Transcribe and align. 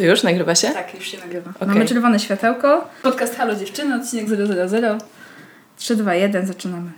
To 0.00 0.04
już 0.06 0.22
nagrywa 0.22 0.54
się? 0.54 0.68
Tak, 0.68 0.94
już 0.94 1.04
się 1.04 1.18
nagrywa. 1.18 1.50
Okej. 1.56 1.68
Mamy 1.68 1.86
czerwone 1.86 2.18
światełko. 2.18 2.88
Podcast 3.02 3.36
Halo 3.36 3.54
Dziewczyny, 3.54 3.94
odcinek 3.94 4.28
000. 4.28 4.98
3, 5.76 5.96
2, 5.96 6.14
1, 6.14 6.46
zaczynamy. 6.46 6.90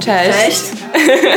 Cześć. 0.00 0.38
Cześć. 0.38 0.62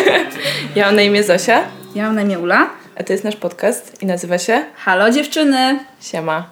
Ja 0.76 0.86
mam 0.86 0.96
na 0.96 1.02
imię 1.02 1.24
Zosia, 1.24 1.62
Ja 1.96 2.04
mam 2.04 2.16
na 2.16 2.22
imię 2.22 2.40
Ula. 2.40 2.83
A 2.96 3.04
to 3.04 3.14
jest 3.14 3.24
nasz 3.24 3.36
podcast 3.36 4.02
i 4.02 4.06
nazywa 4.06 4.38
się 4.38 4.66
Halo 4.76 5.12
Dziewczyny! 5.12 5.80
Siema. 6.02 6.50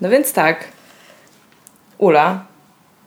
No 0.00 0.08
więc 0.10 0.32
tak. 0.32 0.64
Ula, 1.98 2.44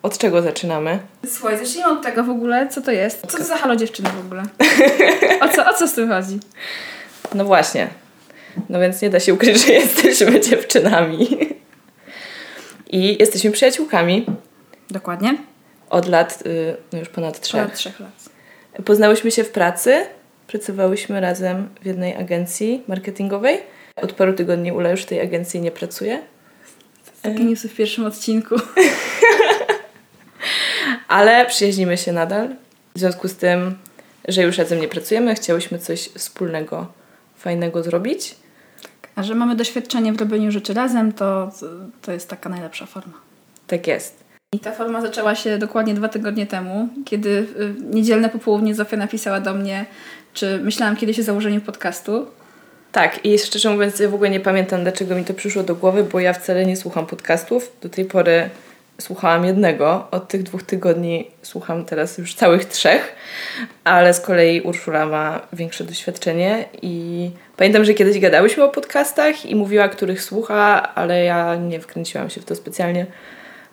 od 0.03 0.17
czego 0.17 0.41
zaczynamy? 0.41 0.99
Słuchaj, 1.27 1.57
zacznijmy 1.57 1.89
od 1.91 2.01
tego 2.03 2.23
w 2.23 2.29
ogóle, 2.29 2.67
co 2.69 2.81
to 2.81 2.91
jest. 2.91 3.21
Co 3.27 3.37
to 3.37 3.43
za 3.43 3.57
Halo 3.57 3.75
Dziewczyny 3.75 4.09
w 4.09 4.25
ogóle? 4.25 4.43
O 5.41 5.49
co, 5.49 5.69
o 5.69 5.73
co 5.73 5.87
z 5.87 5.93
tym 5.93 6.09
chodzi? 6.09 6.39
No 7.33 7.45
właśnie. 7.45 7.87
No 8.69 8.79
więc 8.79 9.01
nie 9.01 9.09
da 9.09 9.19
się 9.19 9.33
ukryć, 9.33 9.65
że 9.65 9.73
jesteśmy 9.73 10.41
dziewczynami. 10.41 11.27
I 12.89 13.17
jesteśmy 13.19 13.51
przyjaciółkami 13.51 14.25
Dokładnie? 14.89 15.37
od 15.89 16.07
lat, 16.07 16.43
y, 16.45 16.75
no 16.93 16.99
już 16.99 17.09
ponad 17.09 17.39
trzech. 17.39 17.65
Od 17.65 17.73
trzech 17.73 17.99
lat. 17.99 18.11
Poznałyśmy 18.85 19.31
się 19.31 19.43
w 19.43 19.49
pracy, 19.51 20.05
pracowałyśmy 20.51 21.21
razem 21.21 21.69
w 21.81 21.85
jednej 21.85 22.15
agencji 22.15 22.83
marketingowej. 22.87 23.57
Od 23.95 24.13
paru 24.13 24.33
tygodni 24.33 24.71
Ula 24.71 24.89
już 24.89 25.01
w 25.01 25.05
tej 25.05 25.21
agencji 25.21 25.61
nie 25.61 25.71
pracuje, 25.71 26.21
Takie 27.21 27.43
newsy 27.43 27.69
w 27.69 27.75
pierwszym 27.75 28.05
odcinku. 28.05 28.55
ale 31.07 31.45
przyjaźnimy 31.45 31.97
się 31.97 32.11
nadal. 32.11 32.55
W 32.95 32.99
związku 32.99 33.27
z 33.27 33.35
tym, 33.35 33.77
że 34.27 34.43
już 34.43 34.57
razem 34.57 34.81
nie 34.81 34.87
pracujemy, 34.87 35.35
chciałyśmy 35.35 35.79
coś 35.79 36.09
wspólnego, 36.09 36.87
fajnego 37.37 37.83
zrobić. 37.83 38.35
A 39.15 39.23
że 39.23 39.35
mamy 39.35 39.55
doświadczenie 39.55 40.13
w 40.13 40.19
robieniu 40.19 40.51
rzeczy 40.51 40.73
razem, 40.73 41.13
to, 41.13 41.51
to 42.01 42.11
jest 42.11 42.29
taka 42.29 42.49
najlepsza 42.49 42.85
forma. 42.85 43.13
Tak 43.67 43.87
jest. 43.87 44.20
I 44.55 44.59
ta 44.59 44.71
forma 44.71 45.01
zaczęła 45.01 45.35
się 45.35 45.57
dokładnie 45.57 45.93
dwa 45.93 46.09
tygodnie 46.09 46.47
temu, 46.47 46.89
kiedy 47.05 47.29
y, 47.29 47.45
niedzielne 47.79 48.29
popołudnie 48.29 48.75
Zofia 48.75 48.97
napisała 48.97 49.39
do 49.39 49.53
mnie, 49.53 49.85
czy 50.33 50.59
myślałam 50.63 50.95
kiedyś 50.95 51.19
o 51.19 51.23
założeniu 51.23 51.61
podcastu. 51.61 52.27
Tak, 52.91 53.25
i 53.25 53.39
szczerze 53.39 53.69
mówiąc, 53.69 53.99
ja 53.99 54.09
w 54.09 54.13
ogóle 54.13 54.29
nie 54.29 54.39
pamiętam, 54.39 54.83
dlaczego 54.83 55.15
mi 55.15 55.25
to 55.25 55.33
przyszło 55.33 55.63
do 55.63 55.75
głowy, 55.75 56.03
bo 56.03 56.19
ja 56.19 56.33
wcale 56.33 56.65
nie 56.65 56.77
słucham 56.77 57.05
podcastów. 57.05 57.71
Do 57.81 57.89
tej 57.89 58.05
pory 58.05 58.49
słuchałam 59.01 59.45
jednego, 59.45 60.07
od 60.11 60.27
tych 60.27 60.43
dwóch 60.43 60.63
tygodni 60.63 61.31
słucham 61.41 61.85
teraz 61.85 62.17
już 62.17 62.35
całych 62.35 62.65
trzech, 62.65 63.15
ale 63.83 64.13
z 64.13 64.19
kolei 64.19 64.61
Urszula 64.61 65.05
ma 65.05 65.47
większe 65.53 65.83
doświadczenie 65.83 66.65
i 66.81 67.29
pamiętam, 67.57 67.85
że 67.85 67.93
kiedyś 67.93 68.19
gadałyśmy 68.19 68.63
o 68.63 68.69
podcastach 68.69 69.45
i 69.45 69.55
mówiła, 69.55 69.89
których 69.89 70.21
słucha, 70.21 70.93
ale 70.95 71.23
ja 71.23 71.55
nie 71.55 71.79
wkręciłam 71.79 72.29
się 72.29 72.41
w 72.41 72.45
to 72.45 72.55
specjalnie. 72.55 73.05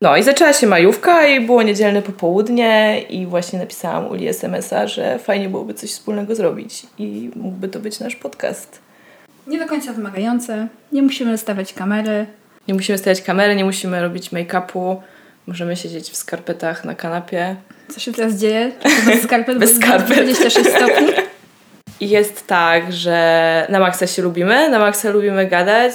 No 0.01 0.17
i 0.17 0.23
zaczęła 0.23 0.53
się 0.53 0.67
majówka 0.67 1.27
i 1.27 1.41
było 1.41 1.63
niedzielne 1.63 2.03
popołudnie 2.03 3.03
i 3.03 3.27
właśnie 3.27 3.59
napisałam 3.59 4.07
Uli 4.07 4.29
SMS-a, 4.29 4.87
że 4.87 5.19
fajnie 5.19 5.49
byłoby 5.49 5.75
coś 5.75 5.91
wspólnego 5.91 6.35
zrobić 6.35 6.87
i 6.99 7.31
mógłby 7.37 7.69
to 7.69 7.79
być 7.79 8.01
nasz 8.01 8.17
podcast. 8.17 8.81
Nie 9.47 9.59
do 9.59 9.67
końca 9.67 9.93
wymagające, 9.93 10.69
nie 10.93 11.03
musimy 11.03 11.39
stawiać 11.39 11.73
kamery. 11.73 12.27
Nie 12.69 12.75
musimy 12.75 12.99
stawiać 12.99 13.23
kamery, 13.23 13.57
nie 13.57 13.65
musimy 13.65 14.03
robić 14.03 14.31
make-upu, 14.33 14.97
możemy 15.47 15.77
siedzieć 15.77 16.11
w 16.11 16.17
skarpetach 16.17 16.85
na 16.85 16.95
kanapie. 16.95 17.57
Co 17.89 18.01
się 18.01 18.12
teraz 18.12 18.34
dzieje? 18.34 18.72
Bez 19.06 19.22
skarpet, 19.22 19.59
Bez 19.59 19.77
skarpet. 19.77 20.17
26 20.17 20.71
stopni. 20.71 21.06
I 22.01 22.09
jest 22.09 22.47
tak, 22.47 22.93
że 22.93 23.67
na 23.69 23.81
maksa 23.81 24.06
się 24.06 24.22
lubimy, 24.22 24.71
na 24.71 24.78
maksa 24.78 25.11
lubimy 25.11 25.47
gadać 25.47 25.93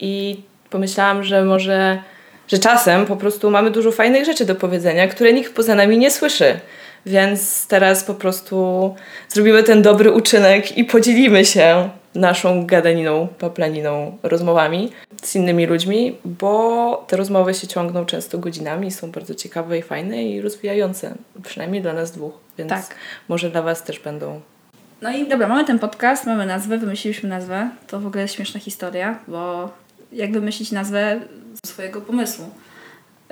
i 0.00 0.40
pomyślałam, 0.70 1.24
że 1.24 1.44
może, 1.44 2.02
że 2.48 2.58
czasem 2.58 3.06
po 3.06 3.16
prostu 3.16 3.50
mamy 3.50 3.70
dużo 3.70 3.92
fajnych 3.92 4.24
rzeczy 4.24 4.44
do 4.44 4.54
powiedzenia, 4.54 5.08
które 5.08 5.32
nikt 5.32 5.54
poza 5.54 5.74
nami 5.74 5.98
nie 5.98 6.10
słyszy. 6.10 6.60
Więc 7.06 7.66
teraz 7.66 8.04
po 8.04 8.14
prostu 8.14 8.94
zrobimy 9.28 9.62
ten 9.62 9.82
dobry 9.82 10.12
uczynek 10.12 10.78
i 10.78 10.84
podzielimy 10.84 11.44
się 11.44 11.90
naszą 12.14 12.66
gadaniną, 12.66 13.28
paplaniną, 13.38 14.18
rozmowami 14.22 14.92
z 15.22 15.34
innymi 15.34 15.66
ludźmi, 15.66 16.16
bo 16.24 17.04
te 17.08 17.16
rozmowy 17.16 17.54
się 17.54 17.66
ciągną 17.66 18.06
często 18.06 18.38
godzinami, 18.38 18.90
są 18.90 19.10
bardzo 19.10 19.34
ciekawe 19.34 19.78
i 19.78 19.82
fajne 19.82 20.24
i 20.24 20.40
rozwijające, 20.40 21.14
przynajmniej 21.42 21.82
dla 21.82 21.92
nas 21.92 22.12
dwóch, 22.12 22.32
więc 22.58 22.70
Tak. 22.70 22.94
może 23.28 23.50
dla 23.50 23.62
Was 23.62 23.82
też 23.82 24.00
będą 24.00 24.40
No 25.02 25.12
i 25.12 25.28
dobra, 25.28 25.48
mamy 25.48 25.64
ten 25.64 25.78
podcast, 25.78 26.26
mamy 26.26 26.46
nazwę, 26.46 26.78
wymyśliliśmy 26.78 27.28
nazwę. 27.28 27.70
To 27.86 28.00
w 28.00 28.06
ogóle 28.06 28.22
jest 28.22 28.34
śmieszna 28.34 28.60
historia, 28.60 29.18
bo 29.28 29.70
jak 30.12 30.32
wymyślić 30.32 30.72
nazwę 30.72 31.20
swojego 31.66 32.00
pomysłu? 32.00 32.50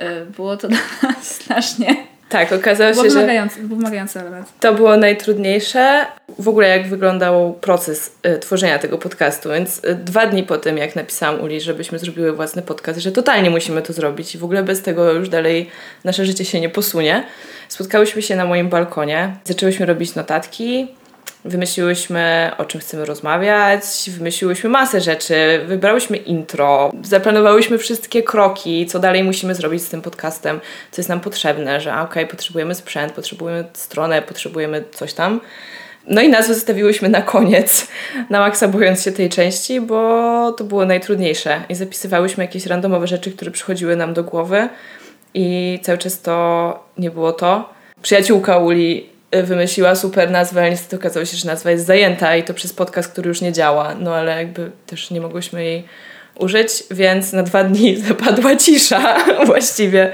Y, 0.01 0.25
Było 0.25 0.57
to 0.57 0.67
dla 1.01 1.09
nas 1.09 1.35
strasznie. 1.35 1.95
Tak, 2.29 2.53
okazało 2.53 2.93
się, 2.93 3.01
że 3.09 3.09
wymagający, 3.09 3.59
był 3.61 3.77
wymagający 3.77 4.19
element. 4.19 4.47
to 4.59 4.73
było 4.73 4.97
najtrudniejsze. 4.97 6.05
W 6.39 6.47
ogóle 6.47 6.67
jak 6.67 6.87
wyglądał 6.89 7.53
proces 7.53 8.15
y, 8.27 8.39
tworzenia 8.39 8.79
tego 8.79 8.97
podcastu, 8.97 9.49
więc 9.49 9.77
y, 9.83 9.95
dwa 9.95 10.27
dni 10.27 10.43
po 10.43 10.57
tym, 10.57 10.77
jak 10.77 10.95
napisałam 10.95 11.41
Uli, 11.41 11.61
żebyśmy 11.61 11.99
zrobiły 11.99 12.33
własny 12.33 12.61
podcast, 12.61 12.99
że 12.99 13.11
totalnie 13.11 13.49
musimy 13.49 13.81
to 13.81 13.93
zrobić 13.93 14.35
i 14.35 14.37
w 14.37 14.43
ogóle 14.43 14.63
bez 14.63 14.81
tego 14.81 15.11
już 15.11 15.29
dalej 15.29 15.69
nasze 16.03 16.25
życie 16.25 16.45
się 16.45 16.61
nie 16.61 16.69
posunie, 16.69 17.23
spotkałyśmy 17.69 18.21
się 18.21 18.35
na 18.35 18.45
moim 18.45 18.69
balkonie, 18.69 19.35
zaczęłyśmy 19.43 19.85
robić 19.85 20.15
notatki, 20.15 20.87
Wymyśliłyśmy, 21.45 22.51
o 22.57 22.65
czym 22.65 22.81
chcemy 22.81 23.05
rozmawiać, 23.05 23.83
wymyśliłyśmy 24.07 24.69
masę 24.69 25.01
rzeczy, 25.01 25.35
wybrałyśmy 25.67 26.17
intro, 26.17 26.91
zaplanowałyśmy 27.03 27.77
wszystkie 27.77 28.23
kroki, 28.23 28.85
co 28.85 28.99
dalej 28.99 29.23
musimy 29.23 29.55
zrobić 29.55 29.83
z 29.83 29.89
tym 29.89 30.01
podcastem, 30.01 30.59
co 30.91 31.01
jest 31.01 31.09
nam 31.09 31.19
potrzebne, 31.19 31.81
że 31.81 31.99
okej, 31.99 32.27
potrzebujemy 32.27 32.75
sprzęt, 32.75 33.13
potrzebujemy 33.13 33.65
stronę, 33.73 34.21
potrzebujemy 34.21 34.83
coś 34.91 35.13
tam. 35.13 35.41
No 36.07 36.21
i 36.21 36.29
nazwę 36.29 36.53
zostawiłyśmy 36.53 37.09
na 37.09 37.21
koniec, 37.21 37.87
na 38.29 38.39
maksa 38.39 38.67
bojąc 38.67 39.03
się 39.03 39.11
tej 39.11 39.29
części, 39.29 39.81
bo 39.81 40.51
to 40.51 40.63
było 40.63 40.85
najtrudniejsze. 40.85 41.61
I 41.69 41.75
zapisywałyśmy 41.75 42.43
jakieś 42.43 42.65
randomowe 42.65 43.07
rzeczy, 43.07 43.31
które 43.31 43.51
przychodziły 43.51 43.95
nam 43.95 44.13
do 44.13 44.23
głowy 44.23 44.69
i 45.33 45.79
cały 45.83 45.97
czas 45.97 46.21
to 46.21 46.79
nie 46.97 47.11
było 47.11 47.33
to. 47.33 47.69
Przyjaciółka 48.01 48.57
Uli 48.57 49.12
wymyśliła 49.43 49.95
super 49.95 50.31
nazwę, 50.31 50.61
ale 50.61 50.69
niestety 50.69 50.95
okazało 50.95 51.25
się, 51.25 51.37
że 51.37 51.47
nazwa 51.47 51.71
jest 51.71 51.85
zajęta 51.85 52.35
i 52.35 52.43
to 52.43 52.53
przez 52.53 52.73
podcast, 52.73 53.11
który 53.11 53.27
już 53.27 53.41
nie 53.41 53.51
działa. 53.51 53.95
No 53.99 54.15
ale 54.15 54.37
jakby 54.37 54.71
też 54.87 55.11
nie 55.11 55.21
mogłyśmy 55.21 55.63
jej 55.63 55.83
użyć, 56.39 56.83
więc 56.91 57.33
na 57.33 57.43
dwa 57.43 57.63
dni 57.63 57.97
zapadła 58.07 58.55
cisza 58.55 59.17
właściwie. 59.45 60.11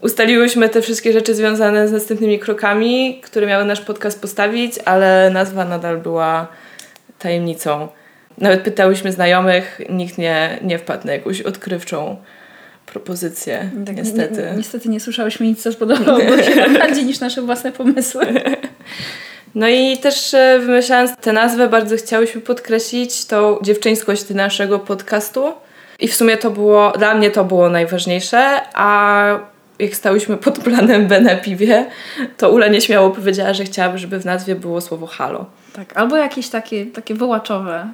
Ustaliłyśmy 0.00 0.68
te 0.68 0.82
wszystkie 0.82 1.12
rzeczy 1.12 1.34
związane 1.34 1.88
z 1.88 1.92
następnymi 1.92 2.38
krokami, 2.38 3.20
które 3.20 3.46
miały 3.46 3.64
nasz 3.64 3.80
podcast 3.80 4.20
postawić, 4.20 4.74
ale 4.84 5.30
nazwa 5.30 5.64
nadal 5.64 5.98
była 5.98 6.46
tajemnicą. 7.18 7.88
Nawet 8.38 8.62
pytałyśmy 8.62 9.12
znajomych, 9.12 9.80
nikt 9.90 10.18
nie, 10.18 10.58
nie 10.62 10.78
wpadł 10.78 11.06
na 11.06 11.12
jakąś 11.12 11.40
odkrywczą 11.40 12.16
propozycję, 12.98 13.70
Tak, 13.86 13.96
niestety. 13.96 14.42
Ni- 14.42 14.50
ni- 14.50 14.56
niestety 14.56 14.88
nie 14.88 15.00
słyszałyśmy 15.00 15.46
nic, 15.46 15.62
co 15.62 15.72
spodobałoby 15.72 16.44
się 16.44 16.70
bardziej 16.80 17.04
niż 17.04 17.20
nasze 17.20 17.42
własne 17.42 17.72
pomysły. 17.72 18.26
No 19.54 19.68
i 19.68 19.98
też 19.98 20.34
e, 20.34 20.58
wymyślając 20.58 21.16
tę 21.16 21.32
nazwę, 21.32 21.68
bardzo 21.68 21.96
chciałyśmy 21.96 22.40
podkreślić 22.40 23.24
tą 23.24 23.58
dziewczyńskość 23.62 24.30
naszego 24.30 24.78
podcastu. 24.78 25.52
I 26.00 26.08
w 26.08 26.14
sumie 26.14 26.36
to 26.36 26.50
było, 26.50 26.92
dla 26.98 27.14
mnie 27.14 27.30
to 27.30 27.44
było 27.44 27.68
najważniejsze, 27.70 28.60
a 28.74 29.24
jak 29.78 29.94
stałyśmy 29.94 30.36
pod 30.36 30.58
planem 30.58 31.06
B 31.06 31.20
na 31.20 31.36
piwie, 31.36 31.86
to 32.36 32.50
Ula 32.50 32.68
nieśmiało 32.68 33.10
powiedziała, 33.10 33.54
że 33.54 33.64
chciałaby, 33.64 33.98
żeby 33.98 34.18
w 34.18 34.24
nazwie 34.24 34.54
było 34.54 34.80
słowo 34.80 35.06
halo. 35.06 35.46
Tak, 35.72 35.96
albo 35.96 36.16
jakieś 36.16 36.48
takie, 36.48 36.86
takie 36.86 37.14
wołaczowe, 37.14 37.88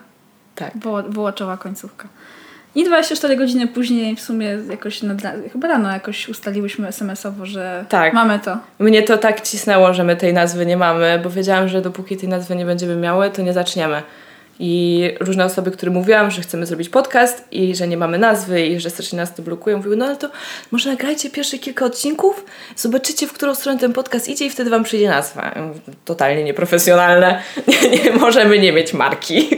Tak. 0.55 0.73
woła, 0.79 1.03
wołaczowa 1.09 1.57
końcówka. 1.57 2.09
I 2.75 2.85
24 2.85 3.37
godziny 3.37 3.67
później 3.67 4.17
w 4.17 4.21
sumie 4.21 4.59
jakoś, 4.71 5.03
nad, 5.03 5.19
chyba 5.53 5.69
rano 5.69 5.93
jakoś 5.93 6.29
ustaliłyśmy 6.29 6.89
SMS-owo, 6.89 7.47
że 7.47 7.85
Tak. 7.89 8.13
mamy 8.13 8.39
to. 8.39 8.59
Mnie 8.79 9.03
to 9.03 9.19
tak 9.19 9.41
cisnęło, 9.41 9.95
że 9.95 10.05
my 10.05 10.17
tej 10.17 10.33
nazwy 10.33 10.67
nie 10.67 10.77
mamy, 10.77 11.21
bo 11.25 11.31
wiedziałam, 11.31 11.69
że 11.69 11.83
dopóki 11.83 12.17
tej 12.17 12.29
nazwy 12.29 12.57
nie 12.57 12.65
będziemy 12.65 12.97
miały, 12.97 13.31
to 13.31 13.43
nie 13.43 13.53
zaczniemy. 13.53 14.03
I 14.63 15.11
różne 15.21 15.45
osoby, 15.45 15.71
które 15.71 15.93
mówiłam, 15.93 16.31
że 16.31 16.43
chcemy 16.43 16.67
zrobić 16.67 16.89
podcast 16.89 17.45
i 17.51 17.77
że 17.77 17.89
nie 17.89 17.97
mamy 17.97 18.19
nazwy 18.19 18.67
i 18.67 18.81
że 18.81 18.91
strasznie 18.91 19.17
nas 19.17 19.35
to 19.35 19.43
blokują, 19.43 19.77
mówiły, 19.77 19.97
no 19.97 20.05
ale 20.07 20.17
to 20.17 20.29
może 20.71 20.91
nagrajcie 20.91 21.31
pierwsze 21.31 21.59
kilka 21.59 21.85
odcinków, 21.85 22.45
zobaczycie, 22.77 23.27
w 23.27 23.33
którą 23.33 23.55
stronę 23.55 23.79
ten 23.79 23.93
podcast 23.93 24.29
idzie 24.29 24.47
i 24.47 24.51
wtedy 24.51 24.71
wam 24.71 24.85
przyjdzie 24.85 25.09
nazwa. 25.09 25.55
Totalnie 26.05 26.45
nieprofesjonalne, 26.45 27.43
nie, 27.69 27.91
nie 28.05 28.13
możemy 28.13 28.59
nie 28.59 28.73
mieć 28.73 28.93
marki. 28.95 29.49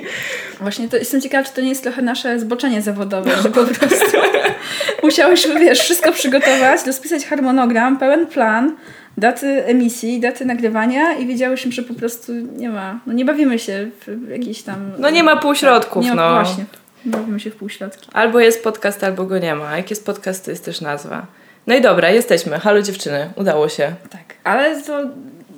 Właśnie 0.63 0.89
to 0.89 0.97
jestem 0.97 1.21
ciekawa, 1.21 1.45
czy 1.45 1.55
to 1.55 1.61
nie 1.61 1.69
jest 1.69 1.83
trochę 1.83 2.03
nasze 2.03 2.41
zboczenie 2.41 2.83
zawodowe, 2.83 3.37
że 3.43 3.49
po 3.49 3.65
prostu 3.65 4.19
musiałyśmy, 5.03 5.61
wiesz, 5.61 5.81
wszystko 5.81 6.13
przygotować, 6.13 6.87
rozpisać 6.87 7.25
harmonogram, 7.25 7.99
pełen 7.99 8.27
plan, 8.27 8.77
daty 9.17 9.65
emisji, 9.65 10.21
daty 10.21 10.45
nagrywania 10.45 11.15
i 11.15 11.27
wiedziałyśmy, 11.27 11.73
że 11.73 11.83
po 11.83 11.95
prostu 11.95 12.33
nie 12.33 12.69
ma, 12.69 13.01
no 13.07 13.13
nie 13.13 13.25
bawimy 13.25 13.59
się 13.59 13.91
w 14.07 14.29
jakiejś 14.29 14.63
tam... 14.63 14.93
No 14.99 15.11
nie 15.11 15.23
ma 15.23 15.37
półśrodków, 15.37 16.05
nie 16.05 16.15
ma, 16.15 16.29
no. 16.29 16.45
Właśnie, 16.45 16.65
nie 17.05 17.13
bawimy 17.13 17.41
się 17.41 17.51
w 17.51 17.57
półśrodki. 17.57 18.11
Albo 18.13 18.41
jest 18.41 18.65
podcast, 18.65 19.05
albo 19.05 19.25
go 19.25 19.39
nie 19.39 19.55
ma. 19.55 19.77
Jak 19.77 19.91
jest 19.91 20.07
podcast, 20.07 20.45
to 20.45 20.51
jest 20.51 20.65
też 20.65 20.81
nazwa. 20.81 21.27
No 21.67 21.75
i 21.75 21.81
dobra, 21.81 22.11
jesteśmy. 22.11 22.59
Halo 22.59 22.83
dziewczyny, 22.83 23.31
udało 23.37 23.69
się. 23.69 23.95
Tak, 24.11 24.35
ale 24.45 24.83
to 24.83 25.03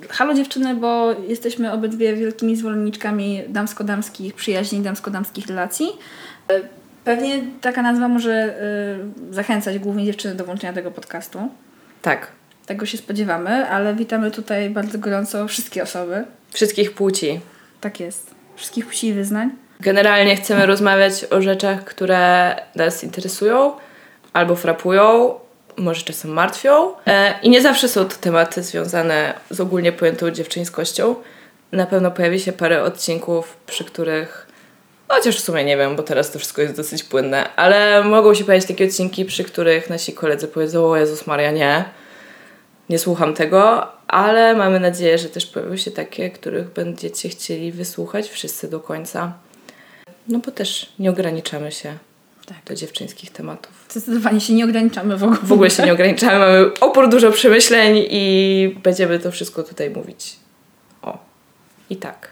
halo 0.09 0.33
dziewczyny, 0.33 0.75
bo 0.75 1.15
jesteśmy 1.27 1.71
obydwie 1.71 2.15
wielkimi 2.15 2.55
zwolenniczkami 2.55 3.43
damsko-damskich 3.47 4.33
przyjaźni, 4.33 4.81
damsko-damskich 4.81 5.47
relacji. 5.47 5.87
E, 6.49 6.61
Pewnie 7.05 7.41
taka 7.61 7.81
nazwa 7.81 8.07
może 8.07 8.55
y, 9.31 9.33
zachęcać 9.33 9.79
głównie 9.79 10.05
dziewczyny 10.05 10.35
do 10.35 10.45
włączenia 10.45 10.73
tego 10.73 10.91
podcastu. 10.91 11.39
Tak. 12.01 12.27
Tego 12.65 12.85
się 12.85 12.97
spodziewamy, 12.97 13.69
ale 13.69 13.95
witamy 13.95 14.31
tutaj 14.31 14.69
bardzo 14.69 14.97
gorąco 14.97 15.47
wszystkie 15.47 15.83
osoby. 15.83 16.25
Wszystkich 16.53 16.93
płci. 16.93 17.39
Tak 17.81 17.99
jest. 17.99 18.35
Wszystkich 18.55 18.85
płci 18.85 19.07
i 19.07 19.13
wyznań. 19.13 19.49
Generalnie 19.79 20.35
chcemy 20.35 20.65
rozmawiać 20.65 21.25
o 21.29 21.41
rzeczach, 21.41 21.83
które 21.83 22.55
nas 22.75 23.03
interesują 23.03 23.71
albo 24.33 24.55
frapują, 24.55 25.33
może 25.77 26.01
czasem 26.01 26.31
martwią. 26.31 26.91
E, 27.07 27.39
I 27.41 27.49
nie 27.49 27.61
zawsze 27.61 27.87
są 27.87 28.05
to 28.05 28.15
tematy 28.21 28.63
związane 28.63 29.33
z 29.49 29.59
ogólnie 29.59 29.91
pojętą 29.91 30.31
dziewczyńskością. 30.31 31.15
Na 31.71 31.85
pewno 31.85 32.11
pojawi 32.11 32.39
się 32.39 32.53
parę 32.53 32.83
odcinków, 32.83 33.57
przy 33.67 33.85
których 33.85 34.47
Chociaż 35.07 35.37
w 35.37 35.43
sumie 35.43 35.63
nie 35.63 35.77
wiem, 35.77 35.95
bo 35.95 36.03
teraz 36.03 36.31
to 36.31 36.39
wszystko 36.39 36.61
jest 36.61 36.75
dosyć 36.75 37.03
płynne, 37.03 37.55
ale 37.55 38.03
mogą 38.03 38.33
się 38.33 38.45
pojawić 38.45 38.67
takie 38.67 38.85
odcinki, 38.85 39.25
przy 39.25 39.43
których 39.43 39.89
nasi 39.89 40.13
koledzy 40.13 40.47
powiedzą: 40.47 40.85
O 40.85 40.97
Jezus 40.97 41.27
Maria, 41.27 41.51
nie, 41.51 41.85
nie 42.89 42.99
słucham 42.99 43.33
tego, 43.33 43.87
ale 44.07 44.55
mamy 44.55 44.79
nadzieję, 44.79 45.17
że 45.17 45.29
też 45.29 45.45
pojawią 45.45 45.77
się 45.77 45.91
takie, 45.91 46.29
których 46.29 46.67
będziecie 46.67 47.29
chcieli 47.29 47.71
wysłuchać 47.71 48.29
wszyscy 48.29 48.69
do 48.69 48.79
końca. 48.79 49.33
No 50.27 50.39
bo 50.39 50.51
też 50.51 50.93
nie 50.99 51.09
ograniczamy 51.09 51.71
się 51.71 51.97
Tak. 52.45 52.57
do 52.65 52.75
dziewczyńskich 52.75 53.31
tematów. 53.31 53.71
Zdecydowanie 53.89 54.41
się 54.41 54.53
nie 54.53 54.65
ograniczamy 54.65 55.17
w 55.17 55.23
ogóle. 55.23 55.39
W 55.43 55.51
ogóle 55.51 55.69
się 55.69 55.83
nie 55.83 55.93
ograniczamy, 55.93 56.39
mamy 56.39 56.73
opór 56.81 57.09
dużo 57.09 57.31
przemyśleń 57.31 58.05
i 58.09 58.75
będziemy 58.83 59.19
to 59.19 59.31
wszystko 59.31 59.63
tutaj 59.63 59.89
mówić. 59.89 60.35
O, 61.01 61.17
i 61.89 61.95
tak. 61.95 62.27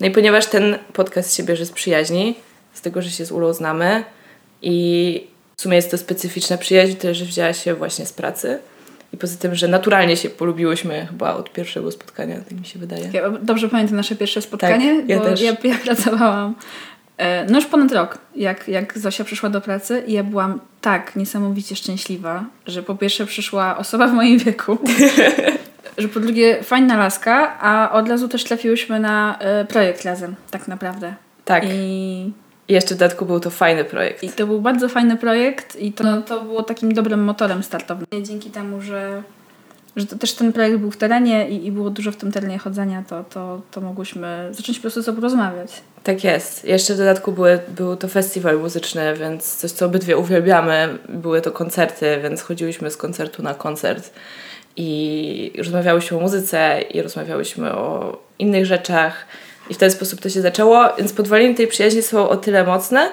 No 0.00 0.06
i 0.06 0.10
ponieważ 0.10 0.46
ten 0.46 0.78
podcast 0.92 1.34
się 1.36 1.42
bierze 1.42 1.66
z 1.66 1.70
przyjaźni, 1.72 2.34
z 2.74 2.80
tego, 2.80 3.02
że 3.02 3.10
się 3.10 3.26
z 3.26 3.32
Ulą 3.32 3.52
znamy 3.52 4.04
i 4.62 5.26
w 5.56 5.62
sumie 5.62 5.76
jest 5.76 5.90
to 5.90 5.98
specyficzna 5.98 6.58
przyjaźń, 6.58 6.94
tyle 6.96 7.14
że 7.14 7.24
wzięła 7.24 7.52
się 7.52 7.74
właśnie 7.74 8.06
z 8.06 8.12
pracy. 8.12 8.58
I 9.12 9.16
poza 9.16 9.36
tym, 9.36 9.54
że 9.54 9.68
naturalnie 9.68 10.16
się 10.16 10.30
polubiłyśmy 10.30 11.06
chyba 11.10 11.34
od 11.34 11.52
pierwszego 11.52 11.90
spotkania, 11.92 12.36
tak 12.48 12.58
mi 12.60 12.66
się 12.66 12.78
wydaje. 12.78 13.10
Ja 13.12 13.30
dobrze 13.30 13.68
pamiętam 13.68 13.96
nasze 13.96 14.16
pierwsze 14.16 14.42
spotkanie, 14.42 14.96
Tak, 15.00 15.08
ja 15.08 15.18
bo 15.18 15.24
też. 15.24 15.40
ja, 15.40 15.56
ja 15.64 15.74
pracowałam 15.84 16.54
no 17.50 17.58
już 17.58 17.66
ponad 17.66 17.92
rok, 17.92 18.18
jak, 18.36 18.68
jak 18.68 18.98
Zosia 18.98 19.24
przyszła 19.24 19.50
do 19.50 19.60
pracy 19.60 20.02
i 20.06 20.12
ja 20.12 20.24
byłam 20.24 20.60
tak 20.80 21.16
niesamowicie 21.16 21.76
szczęśliwa, 21.76 22.44
że 22.66 22.82
po 22.82 22.94
pierwsze 22.94 23.26
przyszła 23.26 23.76
osoba 23.76 24.08
w 24.08 24.12
moim 24.12 24.38
wieku, 24.38 24.78
że 25.98 26.08
po 26.08 26.20
drugie 26.20 26.62
fajna 26.62 26.96
laska, 26.96 27.58
a 27.60 27.92
od 27.92 28.08
razu 28.08 28.28
też 28.28 28.44
trafiłyśmy 28.44 29.00
na 29.00 29.38
e, 29.38 29.64
projekt 29.64 30.04
razem, 30.04 30.34
tak 30.50 30.68
naprawdę. 30.68 31.14
Tak. 31.44 31.64
I, 31.64 31.68
I 32.68 32.72
jeszcze 32.72 32.94
w 32.94 32.98
dodatku 32.98 33.26
był 33.26 33.40
to 33.40 33.50
fajny 33.50 33.84
projekt. 33.84 34.22
I 34.22 34.28
to 34.28 34.46
był 34.46 34.60
bardzo 34.60 34.88
fajny 34.88 35.16
projekt 35.16 35.76
i 35.76 35.92
to, 35.92 36.04
no, 36.04 36.22
to 36.22 36.40
było 36.40 36.62
takim 36.62 36.94
dobrym 36.94 37.24
motorem 37.24 37.62
startowym. 37.62 38.06
Dzięki 38.22 38.50
temu, 38.50 38.80
że, 38.80 39.22
że 39.96 40.06
to 40.06 40.18
też 40.18 40.32
ten 40.32 40.52
projekt 40.52 40.78
był 40.78 40.90
w 40.90 40.96
terenie 40.96 41.48
i, 41.48 41.66
i 41.66 41.72
było 41.72 41.90
dużo 41.90 42.12
w 42.12 42.16
tym 42.16 42.32
terenie 42.32 42.58
chodzenia, 42.58 43.04
to, 43.08 43.24
to, 43.24 43.60
to 43.70 43.80
mogłyśmy 43.80 44.48
zacząć 44.50 44.78
po 44.78 44.82
prostu 44.82 45.00
ze 45.00 45.06
sobą 45.06 45.20
rozmawiać. 45.20 45.72
Tak 46.02 46.24
jest. 46.24 46.64
Jeszcze 46.64 46.94
w 46.94 46.96
dodatku 46.96 47.32
były, 47.32 47.58
był 47.68 47.96
to 47.96 48.08
festiwal 48.08 48.58
muzyczny, 48.58 49.14
więc 49.14 49.56
coś, 49.56 49.70
co 49.70 49.86
obydwie 49.86 50.16
uwielbiamy. 50.16 50.98
Były 51.08 51.40
to 51.40 51.50
koncerty, 51.50 52.18
więc 52.22 52.42
chodziłyśmy 52.42 52.90
z 52.90 52.96
koncertu 52.96 53.42
na 53.42 53.54
koncert 53.54 54.10
i 54.76 55.52
rozmawiałyśmy 55.58 56.16
o 56.16 56.20
muzyce 56.20 56.82
i 56.82 57.02
rozmawiałyśmy 57.02 57.72
o 57.72 58.16
innych 58.38 58.66
rzeczach 58.66 59.26
i 59.70 59.74
w 59.74 59.76
ten 59.76 59.90
sposób 59.90 60.20
to 60.20 60.28
się 60.28 60.40
zaczęło, 60.40 60.96
więc 60.98 61.12
podwaliny 61.12 61.54
tej 61.54 61.66
przyjaźni 61.66 62.02
są 62.02 62.28
o 62.28 62.36
tyle 62.36 62.64
mocne, 62.64 63.10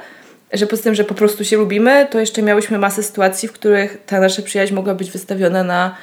że 0.53 0.67
poza 0.67 0.83
tym, 0.83 0.95
że 0.95 1.03
po 1.03 1.13
prostu 1.13 1.45
się 1.45 1.57
lubimy, 1.57 2.07
to 2.11 2.19
jeszcze 2.19 2.41
miałyśmy 2.41 2.77
masę 2.77 3.03
sytuacji, 3.03 3.47
w 3.49 3.51
których 3.51 3.97
ta 4.05 4.19
nasza 4.19 4.41
przyjaźń 4.41 4.73
mogła 4.73 4.95
być 4.95 5.11
wystawiona 5.11 5.63
na 5.63 5.95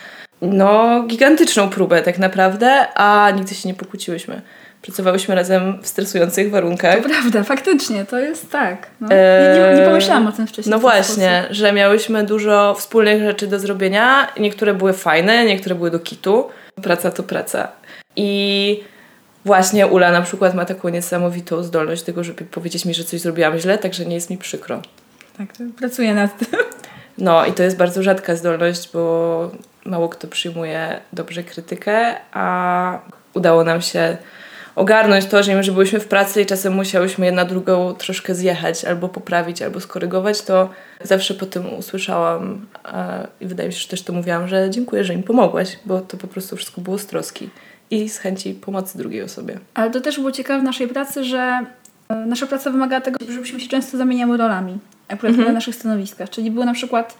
no, 0.42 1.02
gigantyczną 1.06 1.68
próbę 1.68 2.02
tak 2.02 2.18
naprawdę, 2.18 2.86
a 2.94 3.30
nigdy 3.30 3.54
się 3.54 3.68
nie 3.68 3.74
pokłóciłyśmy. 3.74 4.42
Pracowałyśmy 4.82 5.34
razem 5.34 5.78
w 5.82 5.86
stresujących 5.86 6.50
warunkach. 6.50 7.02
To 7.02 7.08
prawda, 7.08 7.42
faktycznie, 7.42 8.04
to 8.04 8.18
jest 8.18 8.50
tak. 8.50 8.86
No, 9.00 9.08
nie, 9.08 9.74
nie, 9.74 9.80
nie 9.80 9.86
pomyślałam 9.86 10.26
o 10.26 10.32
tym 10.32 10.46
wcześniej. 10.46 10.70
No 10.70 10.78
właśnie, 10.78 11.38
sposób. 11.40 11.56
że 11.56 11.72
miałyśmy 11.72 12.24
dużo 12.24 12.74
wspólnych 12.78 13.22
rzeczy 13.22 13.46
do 13.46 13.58
zrobienia. 13.58 14.32
Niektóre 14.40 14.74
były 14.74 14.92
fajne, 14.92 15.44
niektóre 15.44 15.74
były 15.74 15.90
do 15.90 15.98
kitu. 15.98 16.48
Praca 16.82 17.10
to 17.10 17.22
praca. 17.22 17.68
I 18.16 18.80
właśnie 19.44 19.86
Ula 19.86 20.10
na 20.10 20.22
przykład 20.22 20.54
ma 20.54 20.64
taką 20.64 20.88
niesamowitą 20.88 21.62
zdolność 21.62 22.02
tego, 22.02 22.24
żeby 22.24 22.44
powiedzieć 22.44 22.84
mi, 22.84 22.94
że 22.94 23.04
coś 23.04 23.20
zrobiłam 23.20 23.58
źle, 23.58 23.78
także 23.78 24.06
nie 24.06 24.14
jest 24.14 24.30
mi 24.30 24.38
przykro. 24.38 24.82
Tak, 25.38 25.48
pracuję 25.78 26.14
nad 26.14 26.38
tym. 26.38 26.58
No 27.18 27.46
i 27.46 27.52
to 27.52 27.62
jest 27.62 27.76
bardzo 27.76 28.02
rzadka 28.02 28.36
zdolność, 28.36 28.90
bo 28.92 29.50
mało 29.88 30.08
kto 30.08 30.28
przyjmuje 30.28 31.00
dobrze 31.12 31.42
krytykę, 31.42 32.14
a 32.32 32.98
udało 33.34 33.64
nam 33.64 33.82
się 33.82 34.16
ogarnąć 34.76 35.26
to, 35.26 35.42
że 35.42 35.50
mimo, 35.50 35.62
że 35.62 35.72
byłyśmy 35.72 36.00
w 36.00 36.08
pracy 36.08 36.42
i 36.42 36.46
czasem 36.46 36.74
musiałyśmy 36.74 37.26
jedna 37.26 37.44
drugą 37.44 37.94
troszkę 37.94 38.34
zjechać, 38.34 38.84
albo 38.84 39.08
poprawić, 39.08 39.62
albo 39.62 39.80
skorygować, 39.80 40.42
to 40.42 40.70
zawsze 41.04 41.34
po 41.34 41.46
tym 41.46 41.74
usłyszałam 41.74 42.66
e, 42.84 43.26
i 43.40 43.46
wydaje 43.46 43.68
mi 43.68 43.74
się, 43.74 43.80
że 43.80 43.88
też 43.88 44.02
to 44.02 44.12
mówiłam, 44.12 44.48
że 44.48 44.70
dziękuję, 44.70 45.04
że 45.04 45.14
im 45.14 45.22
pomogłaś, 45.22 45.78
bo 45.84 46.00
to 46.00 46.16
po 46.16 46.26
prostu 46.26 46.56
wszystko 46.56 46.80
było 46.80 46.98
z 46.98 47.06
troski 47.06 47.50
i 47.90 48.08
z 48.08 48.18
chęci 48.18 48.54
pomocy 48.54 48.98
drugiej 48.98 49.22
osobie. 49.22 49.58
Ale 49.74 49.90
to 49.90 50.00
też 50.00 50.16
było 50.16 50.32
ciekawe 50.32 50.60
w 50.60 50.64
naszej 50.64 50.88
pracy, 50.88 51.24
że 51.24 51.60
e, 52.08 52.14
nasza 52.14 52.46
praca 52.46 52.70
wymagała 52.70 53.00
tego, 53.00 53.18
żebyśmy 53.28 53.60
się 53.60 53.68
często 53.68 53.98
zamieniały 53.98 54.36
rolami, 54.36 54.78
akurat 55.08 55.30
Mhm. 55.30 55.48
na 55.48 55.54
naszych 55.54 55.74
stanowiskach. 55.74 56.30
Czyli 56.30 56.50
były 56.50 56.66
na 56.66 56.74
przykład 56.74 57.14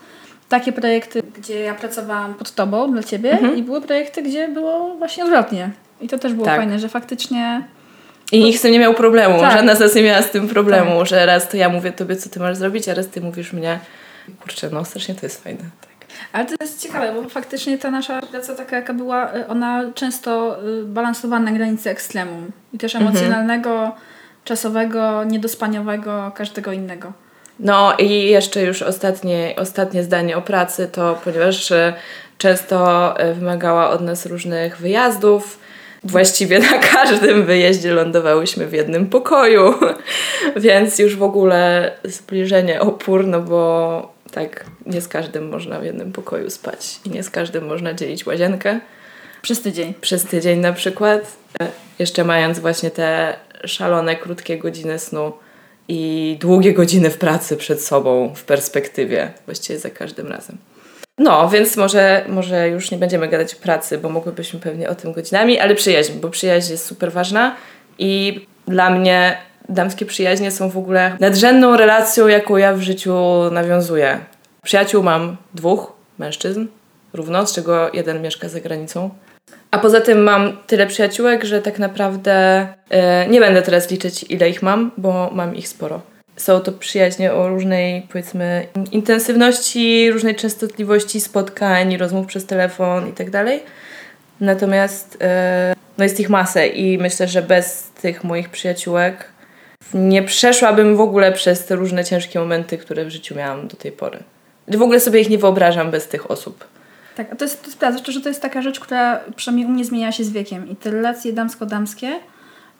takie 0.48 0.72
projekty, 0.72 1.22
gdzie 1.38 1.60
ja 1.60 1.74
pracowałam 1.74 2.34
pod 2.34 2.50
tobą 2.54 2.92
dla 2.92 3.02
ciebie 3.02 3.32
Mhm. 3.32 3.56
i 3.56 3.62
były 3.62 3.80
projekty, 3.80 4.22
gdzie 4.22 4.48
było 4.48 4.94
właśnie 4.94 5.24
odwrotnie. 5.24 5.70
I 6.00 6.08
to 6.08 6.18
też 6.18 6.32
było 6.32 6.44
Tak. 6.46 6.56
fajne, 6.56 6.78
że 6.78 6.88
faktycznie 6.88 7.62
I 8.32 8.44
nikt 8.44 8.58
z 8.58 8.62
tym 8.62 8.72
nie 8.72 8.78
miał 8.80 8.94
problemu, 8.94 9.40
Tak. 9.40 9.52
żadna 9.52 9.74
z 9.74 9.80
nas 9.80 9.94
nie 9.94 10.02
miała 10.02 10.22
z 10.22 10.30
tym 10.30 10.48
problemu, 10.48 11.06
że 11.06 11.26
raz 11.26 11.48
to 11.48 11.56
ja 11.56 11.68
mówię 11.68 11.92
tobie, 11.92 12.16
co 12.16 12.30
ty 12.30 12.40
masz 12.40 12.56
zrobić, 12.56 12.88
a 12.88 12.94
raz 12.94 13.06
ty 13.08 13.20
mówisz 13.20 13.52
mnie. 13.52 13.78
Kurczę, 14.40 14.70
no 14.72 14.84
strasznie 14.84 15.14
to 15.14 15.26
jest 15.26 15.44
fajne. 15.44 15.60
Ale 16.32 16.46
to 16.46 16.54
jest 16.60 16.82
ciekawe, 16.82 17.12
bo 17.22 17.28
faktycznie 17.28 17.78
ta 17.78 17.90
nasza 17.90 18.20
praca 18.22 18.54
taka, 18.54 18.76
jaka 18.76 18.94
była, 18.94 19.34
y, 19.36 19.46
ona 19.48 19.84
często 19.94 20.56
y, 20.80 20.84
balansowała 20.84 21.40
na 21.42 21.52
granicy 21.52 21.90
ekstremum. 21.90 22.50
I 22.72 22.78
też 22.78 22.94
Mhm. 22.94 23.08
emocjonalnego, 23.10 23.94
czasowego, 24.44 25.24
niedospaniowego, 25.24 26.32
każdego 26.34 26.72
innego. 26.72 27.12
No 27.60 27.96
i 27.98 28.22
jeszcze 28.22 28.62
już 28.62 28.82
ostatnie, 28.82 29.54
ostatnie 29.56 30.02
zdanie 30.02 30.36
o 30.36 30.42
pracy, 30.42 30.88
to 30.92 31.18
ponieważ 31.24 31.72
e, 31.72 31.94
często 32.38 33.18
e, 33.18 33.34
wymagała 33.34 33.90
od 33.90 34.00
nas 34.00 34.26
różnych 34.26 34.76
wyjazdów, 34.76 35.58
właściwie 36.04 36.58
na 36.58 36.78
każdym 36.78 37.46
wyjeździe 37.46 37.92
lądowałyśmy 37.92 38.66
w 38.66 38.72
jednym 38.72 39.06
pokoju, 39.06 39.74
więc 40.56 40.98
już 40.98 41.16
w 41.16 41.22
ogóle 41.22 41.92
zbliżenie 42.04 42.80
opór, 42.80 43.26
no 43.26 43.40
bo 43.40 44.12
tak 44.30 44.64
nie 44.86 45.00
z 45.00 45.08
każdym 45.08 45.48
można 45.48 45.80
w 45.80 45.84
jednym 45.84 46.12
pokoju 46.12 46.50
spać 46.50 47.00
i 47.04 47.10
nie 47.10 47.22
z 47.22 47.30
każdym 47.30 47.66
można 47.66 47.94
dzielić 47.94 48.26
łazienkę 48.26 48.80
Przez 49.42 49.62
tydzień. 49.62 49.94
przez 50.00 50.24
tydzień 50.24 50.60
na 50.60 50.72
przykład, 50.72 51.36
e, 51.62 51.66
jeszcze 51.98 52.24
mając 52.24 52.58
właśnie 52.58 52.90
te 52.90 53.36
szalone, 53.64 54.16
krótkie 54.16 54.58
godziny 54.58 54.98
snu 54.98 55.32
i 55.88 56.36
długie 56.40 56.72
godziny 56.72 57.10
w 57.10 57.18
pracy 57.18 57.56
przed 57.56 57.82
sobą 57.82 58.34
w 58.34 58.44
perspektywie, 58.44 59.32
właściwie 59.46 59.78
za 59.78 59.90
każdym 59.90 60.26
razem. 60.26 60.58
No, 61.18 61.48
więc 61.48 61.76
może, 61.76 62.24
może 62.28 62.68
już 62.68 62.90
nie 62.90 62.98
będziemy 62.98 63.28
gadać 63.28 63.54
o 63.54 63.58
pracy, 63.58 63.98
bo 63.98 64.08
mogłybyśmy 64.08 64.60
pewnie 64.60 64.88
o 64.88 64.94
tym 64.94 65.12
godzinami, 65.12 65.58
ale 65.58 65.74
przyjaźń, 65.74 66.12
bo 66.20 66.28
przyjaźń 66.28 66.70
jest 66.70 66.86
super 66.86 67.12
ważna 67.12 67.56
i 67.98 68.40
dla 68.66 68.90
mnie 68.90 69.38
damskie 69.68 70.06
przyjaźnie 70.06 70.50
są 70.50 70.70
w 70.70 70.78
ogóle 70.78 71.16
nadrzędną 71.20 71.76
relacją, 71.76 72.26
jaką 72.26 72.56
ja 72.56 72.74
w 72.74 72.80
życiu 72.80 73.14
nawiązuję. 73.52 74.18
Przyjaciół 74.62 75.02
mam 75.02 75.36
dwóch, 75.54 75.92
mężczyzn, 76.18 76.66
równo, 77.12 77.46
z 77.46 77.54
czego 77.54 77.90
jeden 77.92 78.22
mieszka 78.22 78.48
za 78.48 78.60
granicą. 78.60 79.10
A 79.70 79.78
poza 79.78 80.00
tym 80.00 80.22
mam 80.22 80.56
tyle 80.66 80.86
przyjaciółek, 80.86 81.44
że 81.44 81.62
tak 81.62 81.78
naprawdę 81.78 82.66
e, 82.90 83.28
nie 83.28 83.40
będę 83.40 83.62
teraz 83.62 83.90
liczyć, 83.90 84.24
ile 84.28 84.50
ich 84.50 84.62
mam, 84.62 84.90
bo 84.96 85.30
mam 85.32 85.56
ich 85.56 85.68
sporo. 85.68 86.00
Są 86.36 86.60
to 86.60 86.72
przyjaźnie 86.72 87.32
o 87.32 87.48
różnej, 87.48 88.06
powiedzmy, 88.12 88.66
intensywności, 88.92 90.10
różnej 90.10 90.34
częstotliwości 90.34 91.20
spotkań, 91.20 91.96
rozmów 91.96 92.26
przez 92.26 92.46
telefon 92.46 93.08
i 93.08 93.12
tak 93.12 93.30
dalej. 93.30 93.62
Natomiast 94.40 95.18
e, 95.20 95.74
no 95.98 96.04
jest 96.04 96.20
ich 96.20 96.30
masę 96.30 96.66
i 96.66 96.98
myślę, 96.98 97.28
że 97.28 97.42
bez 97.42 97.90
tych 98.02 98.24
moich 98.24 98.48
przyjaciółek 98.48 99.28
nie 99.94 100.22
przeszłabym 100.22 100.96
w 100.96 101.00
ogóle 101.00 101.32
przez 101.32 101.66
te 101.66 101.76
różne 101.76 102.04
ciężkie 102.04 102.38
momenty, 102.38 102.78
które 102.78 103.04
w 103.04 103.10
życiu 103.10 103.34
miałam 103.34 103.68
do 103.68 103.76
tej 103.76 103.92
pory. 103.92 104.18
W 104.68 104.82
ogóle 104.82 105.00
sobie 105.00 105.20
ich 105.20 105.30
nie 105.30 105.38
wyobrażam 105.38 105.90
bez 105.90 106.08
tych 106.08 106.30
osób. 106.30 106.64
Tak, 107.18 107.36
to 107.36 107.44
jest, 107.44 107.60
to 107.62 107.66
jest 107.66 107.78
prawda, 107.78 108.12
że 108.12 108.20
to 108.20 108.28
jest 108.28 108.42
taka 108.42 108.62
rzecz, 108.62 108.80
która 108.80 109.20
przynajmniej 109.36 109.66
u 109.66 109.70
mnie 109.70 109.84
zmienia 109.84 110.12
się 110.12 110.24
z 110.24 110.30
wiekiem. 110.30 110.68
I 110.68 110.76
te 110.76 110.90
relacje 110.90 111.32
damsko-damskie, 111.32 112.12